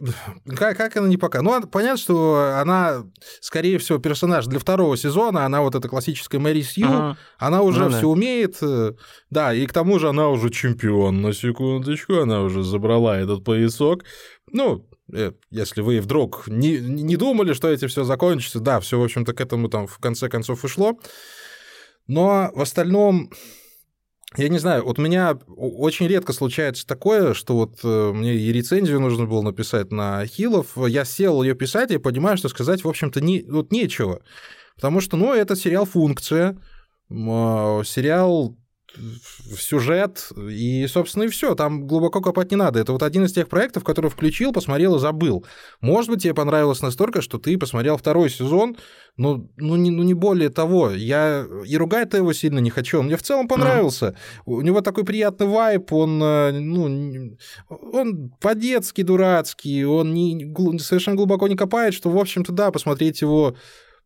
как, 0.55 0.77
как 0.77 0.95
она 0.97 1.07
не 1.07 1.17
пока? 1.17 1.41
Ну, 1.41 1.59
понятно, 1.65 1.97
что 1.97 2.59
она, 2.61 3.03
скорее 3.41 3.79
всего, 3.79 3.97
персонаж 3.97 4.45
для 4.45 4.59
второго 4.59 4.95
сезона, 4.97 5.47
она 5.47 5.61
вот 5.61 5.73
эта 5.73 5.89
классическая 5.89 6.37
Мэри 6.37 6.61
Сью, 6.61 6.85
ага. 6.85 7.17
она 7.39 7.63
уже 7.63 7.85
ну, 7.85 7.89
все 7.89 8.01
да. 8.01 8.07
умеет, 8.07 8.57
э, 8.61 8.93
да, 9.31 9.51
и 9.51 9.65
к 9.65 9.73
тому 9.73 9.97
же 9.97 10.09
она 10.09 10.29
уже 10.29 10.51
чемпион, 10.51 11.23
на 11.23 11.33
секундочку, 11.33 12.19
она 12.19 12.43
уже 12.43 12.61
забрала 12.61 13.17
этот 13.17 13.43
поясок. 13.43 14.03
Ну, 14.51 14.87
э, 15.11 15.31
если 15.49 15.81
вы 15.81 15.99
вдруг 15.99 16.47
не, 16.47 16.77
не 16.77 17.15
думали, 17.15 17.53
что 17.53 17.69
эти 17.69 17.87
все 17.87 18.03
закончится, 18.03 18.59
да, 18.59 18.79
все, 18.79 18.99
в 18.99 19.03
общем-то, 19.03 19.33
к 19.33 19.41
этому 19.41 19.69
там 19.69 19.87
в 19.87 19.97
конце 19.97 20.29
концов 20.29 20.63
и 20.65 20.67
шло. 20.67 20.99
Но 22.05 22.51
в 22.53 22.61
остальном 22.61 23.31
я 24.37 24.49
не 24.49 24.57
знаю, 24.57 24.83
вот 24.83 24.99
у 24.99 25.01
меня 25.01 25.37
очень 25.55 26.07
редко 26.07 26.33
случается 26.33 26.87
такое, 26.87 27.33
что 27.33 27.55
вот 27.55 27.79
э, 27.83 28.11
мне 28.13 28.35
и 28.35 28.51
рецензию 28.51 28.99
нужно 28.99 29.25
было 29.25 29.41
написать 29.41 29.91
на 29.91 30.25
Хилов, 30.25 30.77
я 30.87 31.05
сел 31.05 31.43
ее 31.43 31.55
писать 31.55 31.91
и 31.91 31.97
понимаю, 31.97 32.37
что 32.37 32.49
сказать, 32.49 32.83
в 32.83 32.89
общем-то, 32.89 33.21
не, 33.21 33.43
вот 33.43 33.71
нечего. 33.71 34.21
Потому 34.75 35.01
что, 35.01 35.17
ну, 35.17 35.33
это 35.33 35.55
сериал 35.55 35.85
«Функция», 35.85 36.57
а, 37.11 37.83
сериал 37.83 38.57
в 38.95 39.61
сюжет, 39.61 40.31
и, 40.37 40.85
собственно, 40.87 41.23
и 41.23 41.27
все. 41.27 41.55
Там 41.55 41.87
глубоко 41.87 42.21
копать 42.21 42.51
не 42.51 42.57
надо. 42.57 42.79
Это 42.79 42.91
вот 42.91 43.03
один 43.03 43.25
из 43.25 43.33
тех 43.33 43.49
проектов, 43.49 43.83
который 43.83 44.09
включил, 44.09 44.53
посмотрел 44.53 44.95
и 44.95 44.99
забыл. 44.99 45.45
Может 45.81 46.09
быть, 46.09 46.23
тебе 46.23 46.33
понравилось 46.33 46.81
настолько, 46.81 47.21
что 47.21 47.37
ты 47.37 47.57
посмотрел 47.57 47.97
второй 47.97 48.29
сезон, 48.29 48.77
но 49.17 49.47
ну, 49.57 49.75
не, 49.75 49.91
ну, 49.91 50.03
не 50.03 50.13
более 50.13 50.49
того. 50.49 50.91
Я 50.91 51.45
и 51.65 51.77
ругать-то 51.77 52.17
его 52.17 52.33
сильно 52.33 52.59
не 52.59 52.69
хочу. 52.69 52.99
Он 52.99 53.05
мне 53.05 53.17
в 53.17 53.23
целом 53.23 53.47
понравился. 53.47 54.07
Mm. 54.07 54.15
У 54.45 54.61
него 54.61 54.81
такой 54.81 55.03
приятный 55.03 55.47
вайп, 55.47 55.93
он, 55.93 56.21
э, 56.21 56.51
ну, 56.51 57.37
он 57.69 58.29
по-детски 58.39 59.03
дурацкий, 59.03 59.85
он 59.85 60.13
не, 60.13 60.53
совершенно 60.79 61.17
глубоко 61.17 61.47
не 61.47 61.55
копает, 61.55 61.93
что, 61.93 62.09
в 62.09 62.17
общем-то, 62.17 62.51
да, 62.51 62.71
посмотреть 62.71 63.21
его 63.21 63.55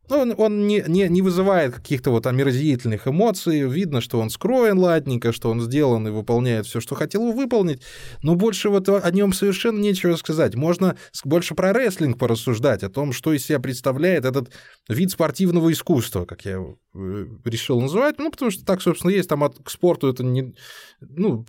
ну, 0.10 0.34
он, 0.38 0.68
не, 0.68 0.84
не, 0.88 1.08
не 1.10 1.22
вызывает 1.22 1.76
каких-то 1.76 2.12
вот 2.12 2.28
омерзительных 2.28 3.08
эмоций. 3.08 3.68
Видно, 3.68 4.02
что 4.02 4.20
он 4.20 4.30
скроен 4.30 4.80
ладненько, 4.80 5.34
что 5.34 5.50
он 5.50 5.62
сделан 5.62 6.08
и 6.08 6.12
выполняет 6.12 6.66
все, 6.66 6.80
что 6.80 6.96
хотел 6.96 7.32
выполнить. 7.32 7.82
Но 8.24 8.36
больше 8.36 8.70
вот 8.70 8.88
о 8.90 9.12
нем 9.12 9.34
совершенно 9.34 9.80
нечего 9.80 10.16
сказать. 10.16 10.56
Можно 10.56 10.96
больше 11.26 11.56
про 11.56 11.74
рестлинг 11.74 12.18
порассуждать, 12.18 12.84
о 12.84 12.90
том, 12.90 13.12
что 13.12 13.34
из 13.34 13.46
себя 13.46 13.60
представляет 13.60 14.26
этот 14.26 14.50
вид 14.88 15.12
спортивного 15.12 15.72
искусства, 15.72 16.26
как 16.26 16.46
я 16.46 16.64
решил 17.46 17.80
называть. 17.82 18.20
Ну, 18.20 18.32
потому 18.32 18.52
что 18.52 18.66
так, 18.66 18.82
собственно, 18.82 19.12
есть. 19.12 19.30
Там 19.30 19.44
от, 19.44 19.58
к 19.64 19.70
спорту 19.70 20.08
это 20.08 20.24
не... 20.24 20.56
Ну, 21.00 21.46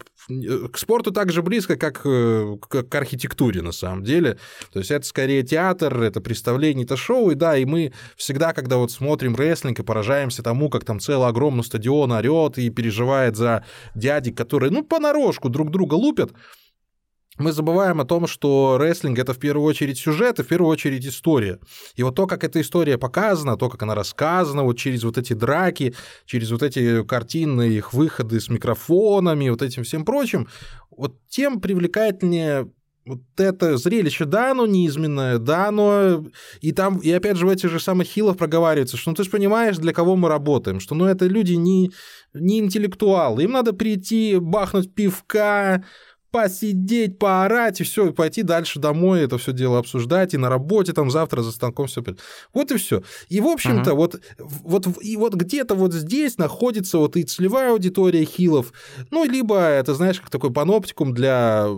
к 0.73 0.79
спорту 0.79 1.11
так 1.11 1.33
же 1.33 1.43
близко, 1.43 1.77
как 1.77 2.03
э, 2.05 2.57
к, 2.61 2.95
архитектуре, 2.95 3.63
на 3.63 3.73
самом 3.73 4.05
деле. 4.05 4.39
То 4.73 4.79
есть 4.79 4.91
это 4.91 5.07
скорее 5.07 5.43
театр, 5.43 6.03
это 6.03 6.21
представление, 6.21 6.85
это 6.85 6.97
шоу. 6.97 7.31
И 7.31 7.35
да, 7.35 7.57
и 7.57 7.65
мы 7.65 7.93
всегда 8.17 8.53
когда 8.53 8.77
вот 8.77 8.91
смотрим 8.91 9.37
рестлинг 9.37 9.79
и 9.79 9.83
поражаемся 9.83 10.43
тому, 10.43 10.69
как 10.69 10.85
там 10.85 11.01
целый 11.01 11.29
огромный 11.29 11.65
стадион 11.65 12.13
орет 12.13 12.59
и 12.59 12.71
переживает 12.71 13.37
за 13.37 13.65
дядек, 13.95 14.37
которые, 14.37 14.71
ну, 14.71 14.85
понарошку 14.85 15.49
друг 15.49 15.71
друга 15.71 15.95
лупят, 15.95 16.33
мы 17.38 17.53
забываем 17.53 18.01
о 18.01 18.05
том, 18.05 18.27
что 18.27 18.79
рестлинг— 18.79 19.18
это 19.20 19.35
в 19.35 19.38
первую 19.38 19.66
очередь 19.66 19.98
сюжет 19.98 20.38
и 20.38 20.42
в 20.42 20.46
первую 20.46 20.70
очередь 20.70 21.07
история. 21.07 21.59
И 21.96 22.03
вот 22.03 22.14
то, 22.14 22.27
как 22.27 22.44
эта 22.44 22.61
история 22.61 22.98
показана, 22.98 23.57
то, 23.57 23.68
как 23.68 23.83
она 23.83 23.94
рассказана, 23.94 24.62
вот 24.62 24.79
через 24.79 25.05
вот 25.05 25.18
эти 25.18 25.33
драки, 25.33 25.94
через 26.27 26.51
вот 26.51 26.62
эти 26.62 27.05
картины, 27.05 27.68
их 27.68 27.92
выходы 27.92 28.40
с 28.40 28.48
микрофонами, 28.48 29.48
вот 29.48 29.62
этим 29.62 29.85
всем 29.85 30.05
прочим, 30.05 30.48
вот 30.90 31.16
тем 31.29 31.61
привлекательнее 31.61 32.68
вот 33.09 33.20
это 33.38 33.77
зрелище, 33.77 34.24
да, 34.24 34.51
оно 34.51 34.66
неизменное, 34.66 35.38
да, 35.38 35.70
но 35.70 36.24
и 36.61 36.72
там, 36.72 36.98
и 36.98 37.11
опять 37.11 37.37
же 37.37 37.46
в 37.46 37.48
этих 37.48 37.70
же 37.70 37.81
самых 37.81 38.07
хилах 38.07 38.37
проговаривается, 38.37 38.96
что 38.96 39.11
ну 39.11 39.16
ты 39.16 39.24
же 39.24 39.31
понимаешь, 39.31 39.79
для 39.79 39.92
кого 39.92 40.14
мы 40.14 40.29
работаем, 40.29 40.79
что 40.79 40.94
ну 40.94 41.07
это 41.07 41.27
люди 41.27 41.55
не, 41.55 41.90
не 42.35 42.59
интеллектуалы, 42.59 43.44
им 43.44 43.53
надо 43.53 43.72
прийти, 43.72 44.38
бахнуть 44.38 44.94
пивка, 44.94 45.85
посидеть, 46.31 47.19
поорать, 47.19 47.81
и 47.81 47.85
все, 47.85 48.09
и 48.09 48.12
пойти 48.12 48.43
дальше 48.43 48.79
домой, 48.79 49.23
это 49.23 49.38
все 49.38 49.53
дело 49.53 49.79
обсуждать, 49.79 50.35
и 50.35 50.38
на 50.38 50.49
работе 50.49 50.93
там 50.93 51.11
завтра 51.11 51.43
за 51.43 51.53
станком 51.53 51.87
все. 51.87 52.03
Вот 52.53 52.71
и 52.71 52.77
все. 52.77 53.03
И, 53.29 53.41
в 53.41 53.47
общем-то, 53.47 53.91
uh-huh. 53.91 53.95
вот, 53.95 54.21
вот, 54.38 54.87
и 55.03 55.17
вот 55.17 55.35
где-то 55.35 55.75
вот 55.75 55.95
здесь 55.95 56.38
находится 56.38 56.99
вот 56.99 57.17
и 57.17 57.23
целевая 57.23 57.73
аудитория 57.73 58.25
хилов, 58.25 58.73
ну, 59.11 59.25
либо 59.25 59.59
это, 59.59 59.95
знаешь, 59.95 60.21
как 60.21 60.31
такой 60.31 60.53
паноптикум 60.53 61.14
для 61.14 61.69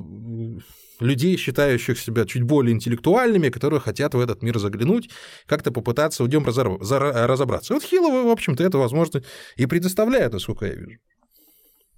людей, 1.00 1.36
считающих 1.36 1.98
себя 1.98 2.26
чуть 2.26 2.42
более 2.42 2.74
интеллектуальными, 2.74 3.48
которые 3.48 3.80
хотят 3.80 4.14
в 4.14 4.20
этот 4.20 4.42
мир 4.42 4.58
заглянуть, 4.58 5.10
как-то 5.46 5.70
попытаться 5.70 6.24
в 6.24 6.28
нем 6.28 6.44
разобраться. 6.44 7.74
Вот 7.74 7.82
Хилова, 7.82 8.28
в 8.28 8.30
общем-то, 8.30 8.62
это, 8.62 8.78
возможно, 8.78 9.22
и 9.56 9.66
предоставляет, 9.66 10.32
насколько 10.32 10.66
я 10.66 10.74
вижу. 10.74 10.98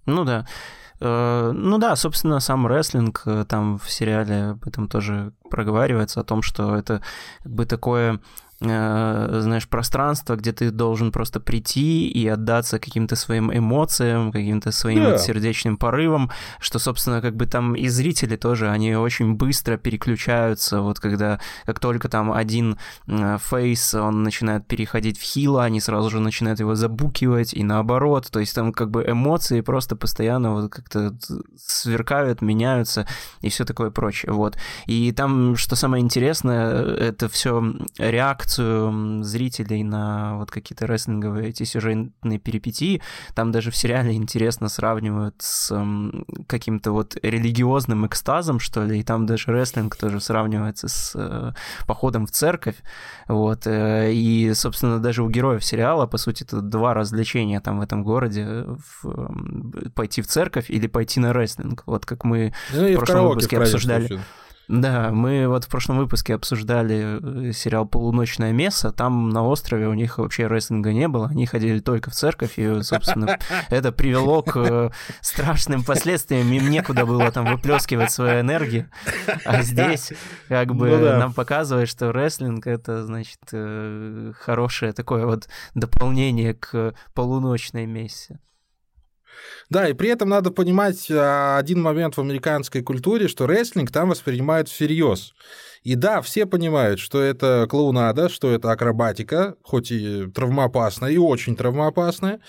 Ну 0.07 0.25
да. 0.25 0.47
Э, 1.05 1.51
ну 1.53 1.79
да, 1.79 1.97
собственно, 1.97 2.39
сам 2.39 2.67
рестлинг, 2.67 3.23
э, 3.27 3.45
там 3.49 3.79
в 3.79 3.91
сериале 3.91 4.51
об 4.51 4.69
этом 4.69 4.87
тоже 4.89 5.33
проговаривается, 5.51 6.21
о 6.21 6.25
том, 6.25 6.43
что 6.43 6.77
это 6.77 7.03
как 7.43 7.53
бы 7.53 7.67
такое 7.67 8.21
знаешь, 8.63 9.69
пространство, 9.69 10.37
где 10.37 10.53
ты 10.53 10.71
должен 10.71 11.11
просто 11.11 11.41
прийти 11.41 12.09
и 12.09 12.27
отдаться 12.29 12.79
каким-то 12.79 13.17
своим 13.17 13.53
эмоциям, 13.53 14.31
каким-то 14.33 14.71
своим 14.73 15.03
yeah. 15.03 15.19
сердечным 15.19 15.77
порывам, 15.77 16.31
что, 16.61 16.79
собственно, 16.79 17.21
как 17.21 17.35
бы 17.37 17.47
там 17.47 17.75
и 17.75 17.89
зрители 17.89 18.37
тоже, 18.37 18.71
они 18.71 18.95
очень 18.95 19.35
быстро 19.35 19.77
переключаются, 19.77 20.81
вот 20.81 21.01
когда, 21.01 21.41
как 21.67 21.81
только 21.81 22.09
там 22.09 22.33
один 22.33 22.79
э, 23.07 23.39
фейс, 23.41 23.95
он 23.95 24.23
начинает 24.23 24.67
переходить 24.67 25.19
в 25.19 25.23
хила, 25.23 25.65
они 25.65 25.81
сразу 25.81 26.11
же 26.11 26.21
начинают 26.21 26.61
его 26.61 26.75
забукивать, 26.75 27.55
и 27.55 27.65
наоборот, 27.65 28.29
то 28.31 28.41
есть 28.41 28.55
там 28.55 28.73
как 28.73 28.91
бы 28.91 29.05
эмоции 29.07 29.61
просто 29.61 29.97
постоянно 29.97 30.53
вот 30.53 30.73
как-то 30.73 31.17
сверкают, 31.57 32.43
меняются, 32.43 33.07
и 33.41 33.49
все 33.49 33.65
такое 33.65 33.91
прочее, 33.91 34.33
вот. 34.33 34.57
И 34.87 35.13
там, 35.13 35.57
что 35.57 35.75
самое 35.75 36.03
интересное, 36.03 36.85
это 36.85 37.29
все 37.29 37.75
реакция 37.99 38.52
реакцию 38.53 39.23
зрителей 39.23 39.83
на 39.83 40.37
вот 40.37 40.51
какие-то 40.51 40.87
рестлинговые 40.87 41.49
эти 41.49 41.65
сюжетные 41.65 42.39
перипетии. 42.39 43.03
Там 43.35 43.53
даже 43.53 43.71
в 43.71 43.77
сериале 43.77 44.15
интересно 44.15 44.69
сравнивают 44.69 45.37
с 45.39 45.73
каким-то 46.47 46.93
вот 46.93 47.17
религиозным 47.23 48.07
экстазом, 48.07 48.61
что 48.61 48.85
ли, 48.85 49.01
и 49.01 49.03
там 49.03 49.27
даже 49.27 49.53
рестлинг 49.53 49.97
тоже 49.97 50.21
сравнивается 50.21 50.89
с 50.89 51.13
э, 51.15 51.53
походом 51.87 52.27
в 52.27 52.31
церковь, 52.31 52.77
вот, 53.29 53.67
э, 53.67 54.13
и, 54.13 54.53
собственно, 54.55 54.99
даже 54.99 55.23
у 55.23 55.29
героев 55.29 55.65
сериала, 55.65 56.07
по 56.07 56.19
сути, 56.19 56.45
это 56.45 56.61
два 56.61 56.95
развлечения 56.95 57.61
там 57.61 57.79
в 57.79 57.83
этом 57.83 58.03
городе, 58.03 58.67
в, 59.03 59.91
пойти 59.95 60.23
в 60.23 60.27
церковь 60.27 60.71
или 60.71 60.87
пойти 60.87 61.21
на 61.21 61.33
рестлинг, 61.33 61.83
вот 61.87 62.07
как 62.07 62.25
мы 62.25 62.53
ну, 62.73 62.89
в 62.89 62.95
прошлом 62.97 63.29
выпуске 63.29 63.59
обсуждали. 63.59 64.07
Случае. 64.07 64.25
Да, 64.69 65.11
мы 65.11 65.49
вот 65.49 65.65
в 65.65 65.69
прошлом 65.69 65.99
выпуске 65.99 66.35
обсуждали 66.35 67.49
э, 67.49 67.53
сериал 67.53 67.87
«Полуночная 67.87 68.53
месса». 68.53 68.93
Там 68.93 69.31
на 69.31 69.45
острове 69.45 69.89
у 69.89 69.95
них 69.95 70.19
вообще 70.19 70.47
рестлинга 70.47 70.93
не 70.93 71.09
было. 71.09 71.29
Они 71.29 71.47
ходили 71.47 71.81
только 71.81 72.11
в 72.11 72.15
церковь, 72.15 72.59
и, 72.59 72.83
собственно, 72.83 73.39
это 73.71 73.91
привело 73.91 74.43
к 74.43 74.57
э, 74.57 74.91
страшным 75.21 75.83
последствиям. 75.83 76.51
Им 76.53 76.71
некуда 76.71 77.07
было 77.07 77.31
там 77.33 77.47
выплескивать 77.47 78.13
свою 78.13 78.41
энергию. 78.41 78.89
А 79.45 79.63
здесь 79.63 80.13
как 80.49 80.75
бы 80.75 80.91
ну, 80.91 81.01
да. 81.01 81.19
нам 81.19 81.33
показывает, 81.33 81.89
что 81.89 82.13
рестлинг— 82.13 82.67
это, 82.69 83.05
значит, 83.05 83.41
э, 83.53 84.33
хорошее 84.39 84.93
такое 84.93 85.27
вот 85.27 85.49
дополнение 85.75 86.55
к 86.55 86.95
полуночной 87.15 87.87
мессе. 87.87 88.39
Да, 89.73 89.89
и 89.89 89.95
при 89.95 90.11
этом 90.11 90.29
надо 90.29 90.51
понимать 90.51 91.11
а, 91.11 91.57
один 91.57 91.81
момент 91.81 92.19
в 92.19 92.21
американской 92.21 92.83
культуре, 92.83 93.27
что 93.27 93.47
рестлинг 93.47 93.91
там 93.91 94.11
воспринимают 94.11 94.69
всерьез. 94.69 95.33
И 95.83 95.95
да, 95.95 96.21
все 96.21 96.45
понимают, 96.45 97.01
что 97.01 97.23
это 97.23 97.67
клоунада, 97.71 98.29
что 98.29 98.53
это 98.53 98.71
акробатика, 98.71 99.57
хоть 99.63 99.91
и 99.91 100.27
травмоопасная, 100.27 101.11
и 101.11 101.17
очень 101.17 101.57
травмоопасная, 101.57 102.41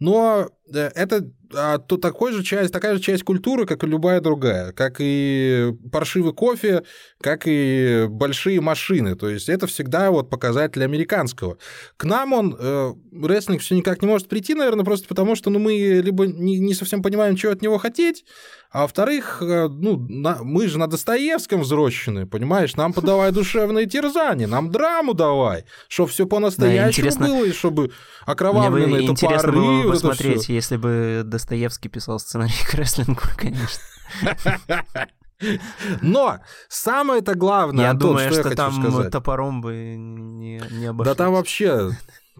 но 0.00 0.48
э, 0.74 0.90
это 0.94 1.30
а, 1.54 1.78
то 1.78 1.96
такой 1.96 2.32
же 2.32 2.42
часть, 2.42 2.72
такая 2.72 2.96
же 2.96 3.00
часть 3.00 3.22
культуры, 3.24 3.66
как 3.66 3.82
и 3.84 3.86
любая 3.86 4.20
другая, 4.20 4.72
как 4.72 4.96
и 4.98 5.72
паршивый 5.90 6.32
кофе, 6.34 6.82
как 7.20 7.42
и 7.46 8.06
большие 8.08 8.60
машины. 8.60 9.16
То 9.16 9.28
есть 9.28 9.48
это 9.48 9.66
всегда 9.66 10.10
вот 10.10 10.30
показатель 10.30 10.84
американского. 10.84 11.58
К 11.96 12.04
нам 12.04 12.32
он, 12.32 12.56
э, 12.58 12.92
рестлинг 13.22 13.62
все 13.62 13.74
никак 13.74 14.02
не 14.02 14.08
может 14.08 14.28
прийти, 14.28 14.54
наверное, 14.54 14.84
просто 14.84 15.08
потому 15.08 15.34
что 15.34 15.50
ну, 15.50 15.58
мы 15.58 15.72
либо 16.04 16.26
не, 16.26 16.58
не 16.58 16.71
совсем 16.74 17.02
понимаем, 17.02 17.36
что 17.36 17.50
от 17.50 17.62
него 17.62 17.78
хотеть, 17.78 18.24
а 18.70 18.82
во-вторых, 18.82 19.42
э, 19.42 19.68
ну, 19.68 19.98
на, 20.08 20.38
мы 20.42 20.66
же 20.68 20.78
на 20.78 20.86
Достоевском 20.86 21.60
взрослены, 21.60 22.26
понимаешь? 22.26 22.76
Нам 22.76 22.92
подавай 22.92 23.32
душевные 23.32 23.86
терзания, 23.86 24.46
нам 24.46 24.70
драму 24.70 25.14
давай, 25.14 25.64
чтобы 25.88 26.08
все 26.10 26.26
по-настоящему 26.26 27.10
да, 27.10 27.26
было, 27.26 27.44
и 27.44 27.52
чтобы 27.52 27.92
окровавленные 28.24 29.06
топоры... 29.06 29.12
Интересно 29.12 29.52
было 29.52 29.82
бы 29.82 29.90
посмотреть, 29.90 30.48
если 30.48 30.76
бы 30.76 31.22
Достоевский 31.24 31.88
писал 31.88 32.18
сценарий 32.18 32.52
к 32.66 32.74
рестлингу, 32.74 33.22
конечно. 33.36 33.82
Но 36.00 36.38
самое-то 36.68 37.34
главное, 37.34 37.84
я 37.84 37.90
Антон, 37.90 38.10
думаю, 38.10 38.30
что, 38.30 38.40
что 38.40 38.50
я 38.50 38.54
там 38.54 38.72
сказать. 38.72 39.10
топором 39.10 39.60
бы 39.60 39.96
не, 39.96 40.62
не 40.70 40.86
обошлось. 40.86 41.16
Да 41.16 41.24
там 41.24 41.32
вообще 41.32 41.90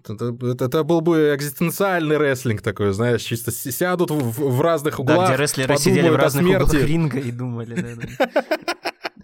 это, 0.09 0.35
это, 0.51 0.65
это 0.65 0.83
был 0.83 1.01
бы 1.01 1.33
экзистенциальный 1.35 2.17
рестлинг 2.17 2.61
такой, 2.61 2.91
знаешь, 2.93 3.21
чисто 3.21 3.51
сядут 3.51 4.11
в, 4.11 4.49
в 4.49 4.61
разных 4.61 4.99
углах. 4.99 5.29
Да, 5.29 5.33
где 5.33 5.43
рестлеры 5.43 5.77
сидели 5.77 6.09
в 6.09 6.15
разных 6.15 6.45
углах 6.45 6.73
ринга 6.73 7.19
и 7.19 7.31
думали. 7.31 7.97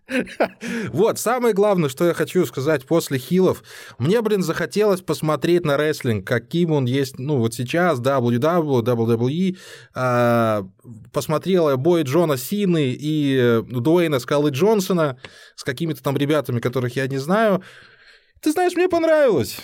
Вот, 0.91 1.19
самое 1.19 1.53
главное, 1.53 1.89
что 1.89 2.05
я 2.05 2.13
хочу 2.13 2.45
сказать 2.45 2.85
после 2.85 3.17
хилов. 3.17 3.63
Мне, 3.97 4.21
блин, 4.21 4.41
захотелось 4.41 5.01
посмотреть 5.01 5.65
на 5.65 5.77
рестлинг, 5.77 6.27
каким 6.27 6.71
он 6.71 6.85
есть, 6.85 7.19
ну, 7.19 7.37
вот 7.37 7.53
сейчас, 7.53 7.99
WW, 7.99 8.81
WWE. 8.81 9.57
А, 9.93 10.67
посмотрела 11.13 11.75
бой 11.75 12.03
Джона 12.03 12.37
Сины 12.37 12.95
и 12.99 13.61
Дуэйна 13.69 14.19
Скалы 14.19 14.49
Джонсона 14.49 15.17
с 15.55 15.63
какими-то 15.63 16.01
там 16.01 16.17
ребятами, 16.17 16.59
которых 16.59 16.95
я 16.95 17.07
не 17.07 17.17
знаю. 17.17 17.61
Ты 18.41 18.51
знаешь, 18.51 18.73
мне 18.75 18.89
понравилось. 18.89 19.59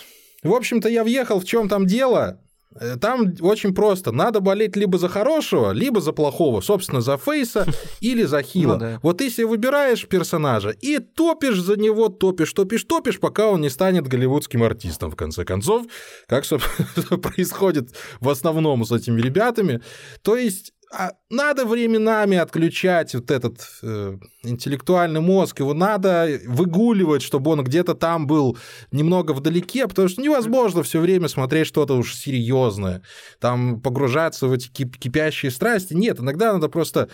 В 0.46 0.54
общем-то, 0.54 0.90
я 0.90 1.04
въехал, 1.04 1.40
в 1.40 1.46
чем 1.46 1.68
там 1.68 1.86
дело. 1.86 2.40
Э, 2.80 2.98
там 2.98 3.34
очень 3.42 3.74
просто. 3.74 4.12
Надо 4.12 4.42
болеть 4.42 4.76
либо 4.76 4.98
за 4.98 5.10
хорошего, 5.10 5.72
либо 5.72 6.02
за 6.02 6.12
плохого. 6.12 6.62
Собственно, 6.62 7.02
за 7.02 7.18
Фейса 7.18 7.66
или 8.02 8.24
за 8.24 8.42
Хила. 8.42 8.74
Ну, 8.74 8.80
да. 8.80 9.00
Вот 9.02 9.18
ты 9.18 9.30
себе 9.30 9.48
выбираешь 9.48 10.08
персонажа 10.08 10.70
и 10.70 11.00
топишь 11.00 11.60
за 11.60 11.78
него, 11.78 12.10
топишь, 12.10 12.54
топишь, 12.54 12.84
топишь, 12.84 13.20
пока 13.20 13.48
он 13.48 13.62
не 13.62 13.70
станет 13.70 14.08
голливудским 14.08 14.64
артистом, 14.64 15.10
в 15.10 15.16
конце 15.16 15.46
концов. 15.46 15.86
Как 16.28 16.44
происходит 17.22 17.90
в 18.20 18.30
основном 18.30 18.86
с 18.86 18.92
этими 18.92 19.22
ребятами. 19.22 19.82
То 20.22 20.36
есть 20.36 20.74
а 20.98 21.12
надо 21.30 21.66
временами 21.66 22.38
отключать 22.38 23.14
вот 23.14 23.30
этот 23.30 23.60
э, 23.84 24.18
интеллектуальный 24.44 25.20
мозг, 25.20 25.60
его 25.60 25.74
надо 25.74 26.40
выгуливать, 26.46 27.22
чтобы 27.22 27.52
он 27.52 27.64
где-то 27.64 27.96
там 27.96 28.28
был 28.28 28.58
немного 28.92 29.34
вдалеке, 29.34 29.88
потому 29.88 30.08
что 30.08 30.22
невозможно 30.22 30.84
все 30.84 31.00
время 31.00 31.28
смотреть 31.28 31.68
что-то 31.68 31.96
уж 31.96 32.16
серьезное, 32.16 33.02
там 33.40 33.82
погружаться 33.82 34.48
в 34.48 34.54
эти 34.54 34.70
кип- 34.70 34.98
кипящие 34.98 35.52
страсти. 35.52 35.94
Нет, 35.94 36.20
иногда 36.20 36.54
надо 36.54 36.70
просто 36.70 37.10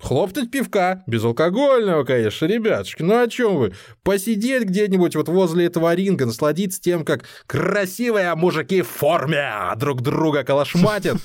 хлопнуть 0.00 0.50
пивка, 0.50 1.04
безалкогольного, 1.06 2.04
конечно, 2.04 2.46
ребятушки, 2.46 3.02
ну 3.02 3.22
о 3.22 3.28
чем 3.28 3.56
вы? 3.56 3.74
Посидеть 4.02 4.64
где-нибудь 4.64 5.14
вот 5.14 5.28
возле 5.28 5.66
этого 5.66 5.94
ринга, 5.94 6.26
насладиться 6.26 6.80
тем, 6.80 7.04
как 7.04 7.24
красивые 7.46 8.34
мужики 8.34 8.82
в 8.82 8.88
форме 8.88 9.52
друг 9.76 10.00
друга 10.02 10.42
калашматят, 10.42 11.18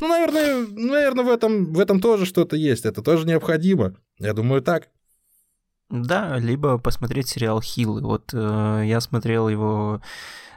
ну, 0.00 0.08
наверное, 0.08 0.66
наверное, 0.66 1.24
в 1.24 1.28
этом, 1.28 1.72
в 1.72 1.80
этом 1.80 2.00
тоже 2.00 2.26
что-то 2.26 2.56
есть. 2.56 2.84
Это 2.84 3.02
тоже 3.02 3.26
необходимо. 3.26 3.96
Я 4.18 4.32
думаю, 4.32 4.62
так. 4.62 4.88
Да, 5.88 6.38
либо 6.38 6.78
посмотреть 6.78 7.28
сериал 7.28 7.60
Хилы. 7.60 8.02
Вот 8.02 8.30
э, 8.32 8.82
я 8.86 9.00
смотрел 9.00 9.48
его 9.48 10.02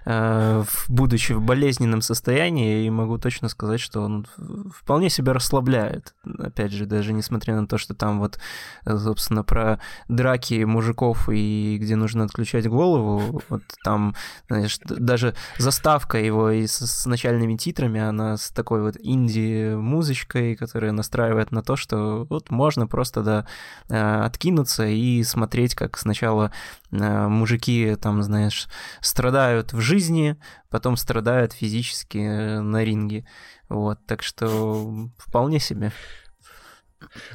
Э, 0.06 0.64
будучи 0.88 1.34
в 1.34 1.42
болезненном 1.42 2.02
состоянии, 2.02 2.86
и 2.86 2.90
могу 2.90 3.18
точно 3.18 3.50
сказать, 3.50 3.80
что 3.80 4.02
он 4.02 4.28
вполне 4.74 5.10
себя 5.10 5.34
расслабляет. 5.34 6.14
Опять 6.38 6.72
же, 6.72 6.86
даже 6.86 7.14
несмотря 7.14 7.60
на 7.60 7.68
то, 7.68 7.78
что 7.78 7.94
там 7.94 8.20
вот, 8.20 8.40
собственно, 8.86 9.44
про 9.44 9.80
драки 10.08 10.64
мужиков 10.64 11.30
и 11.30 11.78
где 11.82 11.96
нужно 11.96 12.24
отключать 12.24 12.68
голову, 12.68 13.42
вот 13.50 13.64
там, 13.84 14.16
знаешь, 14.48 14.80
даже 14.84 15.36
заставка 15.58 16.18
его 16.18 16.50
и 16.50 16.66
с, 16.66 16.80
с 16.80 17.06
начальными 17.06 17.56
титрами, 17.58 18.00
она 18.00 18.38
с 18.38 18.50
такой 18.50 18.82
вот 18.82 18.96
инди-музычкой, 19.00 20.56
которая 20.56 20.92
настраивает 20.92 21.52
на 21.52 21.62
то, 21.62 21.76
что 21.76 22.26
вот 22.30 22.50
можно 22.52 22.88
просто, 22.88 23.22
да, 23.22 23.46
э, 23.90 24.22
откинуться 24.24 24.86
и 24.86 25.24
смотреть, 25.24 25.76
как 25.76 25.98
сначала 25.98 26.46
э, 26.46 26.79
мужики, 26.92 27.96
там, 28.02 28.24
знаешь, 28.24 28.68
страдают 29.02 29.74
в 29.74 29.80
жизни, 29.80 30.40
потом 30.70 30.98
страдают 30.98 31.54
физически 31.54 32.18
э, 32.18 32.62
на 32.62 32.84
ринге. 32.84 33.28
Вот, 33.70 34.00
так 34.06 34.24
что 34.24 35.10
вполне 35.18 35.60
себе. 35.60 35.92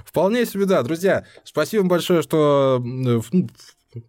Вполне 0.04 0.44
себе, 0.46 0.66
да. 0.66 0.82
Друзья, 0.82 1.24
спасибо 1.44 1.84
большое, 1.84 2.22
что 2.22 2.80
ну, 2.84 3.22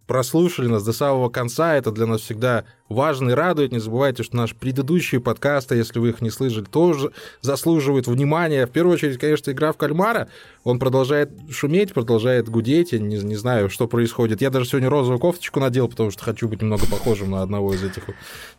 прослушали 0.06 0.68
нас 0.68 0.84
до 0.84 0.92
самого 0.92 1.28
конца. 1.28 1.74
Это 1.74 1.90
для 1.90 2.06
нас 2.06 2.20
всегда 2.20 2.64
важно 2.88 3.30
и 3.30 3.34
радует. 3.34 3.72
Не 3.72 3.78
забывайте, 3.78 4.22
что 4.22 4.36
наши 4.36 4.54
предыдущие 4.54 5.20
подкасты, 5.20 5.76
если 5.76 5.98
вы 5.98 6.10
их 6.10 6.20
не 6.20 6.30
слышали, 6.30 6.64
тоже 6.64 7.12
заслуживают 7.40 8.06
внимания. 8.06 8.66
В 8.66 8.70
первую 8.70 8.94
очередь, 8.94 9.18
конечно, 9.18 9.50
игра 9.50 9.72
в 9.72 9.76
кальмара. 9.76 10.28
Он 10.64 10.78
продолжает 10.78 11.30
шуметь, 11.50 11.94
продолжает 11.94 12.48
гудеть. 12.48 12.92
Я 12.92 12.98
не, 12.98 13.18
не 13.18 13.36
знаю, 13.36 13.70
что 13.70 13.86
происходит. 13.86 14.40
Я 14.40 14.50
даже 14.50 14.66
сегодня 14.66 14.90
розовую 14.90 15.18
кофточку 15.18 15.60
надел, 15.60 15.88
потому 15.88 16.10
что 16.10 16.24
хочу 16.24 16.48
быть 16.48 16.62
немного 16.62 16.86
похожим 16.86 17.30
на 17.30 17.42
одного 17.42 17.74
из 17.74 17.82
этих 17.82 18.04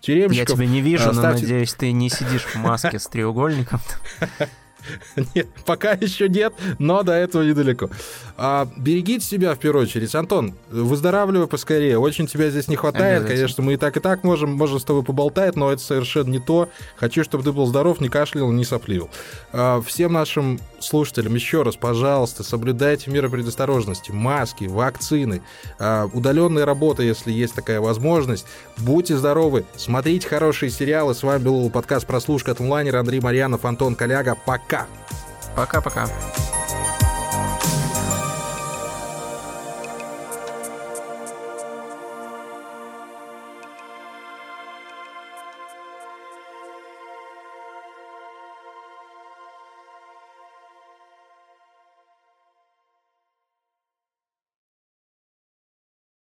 тюремщиков. 0.01 0.49
Я 0.49 0.55
тебя 0.55 0.65
не 0.65 0.81
вижу, 0.81 1.13
Ставьте... 1.13 1.21
но 1.21 1.29
надеюсь, 1.29 1.73
ты 1.73 1.91
не 1.91 2.09
сидишь 2.09 2.45
в 2.45 2.55
маске 2.55 2.99
с 2.99 3.07
треугольником. 3.07 3.79
Нет, 5.35 5.47
пока 5.65 5.91
еще 5.93 6.29
нет, 6.29 6.53
но 6.79 7.03
до 7.03 7.13
этого 7.13 7.43
недалеко. 7.43 7.89
А, 8.37 8.67
берегите 8.77 9.25
себя 9.25 9.55
в 9.55 9.59
первую 9.59 9.83
очередь. 9.83 10.13
Антон, 10.15 10.53
выздоравливай 10.69 11.47
поскорее. 11.47 11.97
Очень 11.99 12.27
тебя 12.27 12.49
здесь 12.49 12.67
не 12.67 12.75
хватает. 12.75 13.25
Конечно, 13.25 13.63
мы 13.63 13.73
и 13.73 13.77
так, 13.77 13.97
и 13.97 13.99
так 13.99 14.23
можем, 14.23 14.51
можем 14.53 14.79
с 14.79 14.83
тобой 14.83 15.03
поболтать, 15.03 15.55
но 15.55 15.71
это 15.71 15.81
совершенно 15.81 16.29
не 16.29 16.39
то. 16.39 16.69
Хочу, 16.95 17.23
чтобы 17.23 17.43
ты 17.43 17.51
был 17.51 17.65
здоров, 17.65 17.99
не 17.99 18.09
кашлял, 18.09 18.51
не 18.51 18.63
сопливил. 18.63 19.09
А, 19.51 19.81
всем 19.81 20.13
нашим 20.13 20.59
слушателям 20.79 21.35
еще 21.35 21.63
раз, 21.63 21.75
пожалуйста, 21.75 22.43
соблюдайте 22.43 23.11
меры 23.11 23.29
предосторожности. 23.29 24.11
Маски, 24.11 24.65
вакцины, 24.65 25.41
а, 25.79 26.09
удаленная 26.13 26.65
работа, 26.65 27.03
если 27.03 27.31
есть 27.31 27.53
такая 27.53 27.79
возможность. 27.81 28.45
Будьте 28.77 29.17
здоровы, 29.17 29.65
смотрите 29.75 30.27
хорошие 30.27 30.69
сериалы. 30.69 31.13
С 31.13 31.23
вами 31.23 31.43
был 31.43 31.69
подкаст 31.69 32.05
«Прослушка» 32.05 32.51
от 32.51 32.61
онлайнера 32.61 32.99
Андрей 32.99 33.19
Марьянов, 33.19 33.65
Антон 33.65 33.95
Коляга. 33.95 34.35
Пока! 34.45 34.87
Пока-пока. 35.55 36.07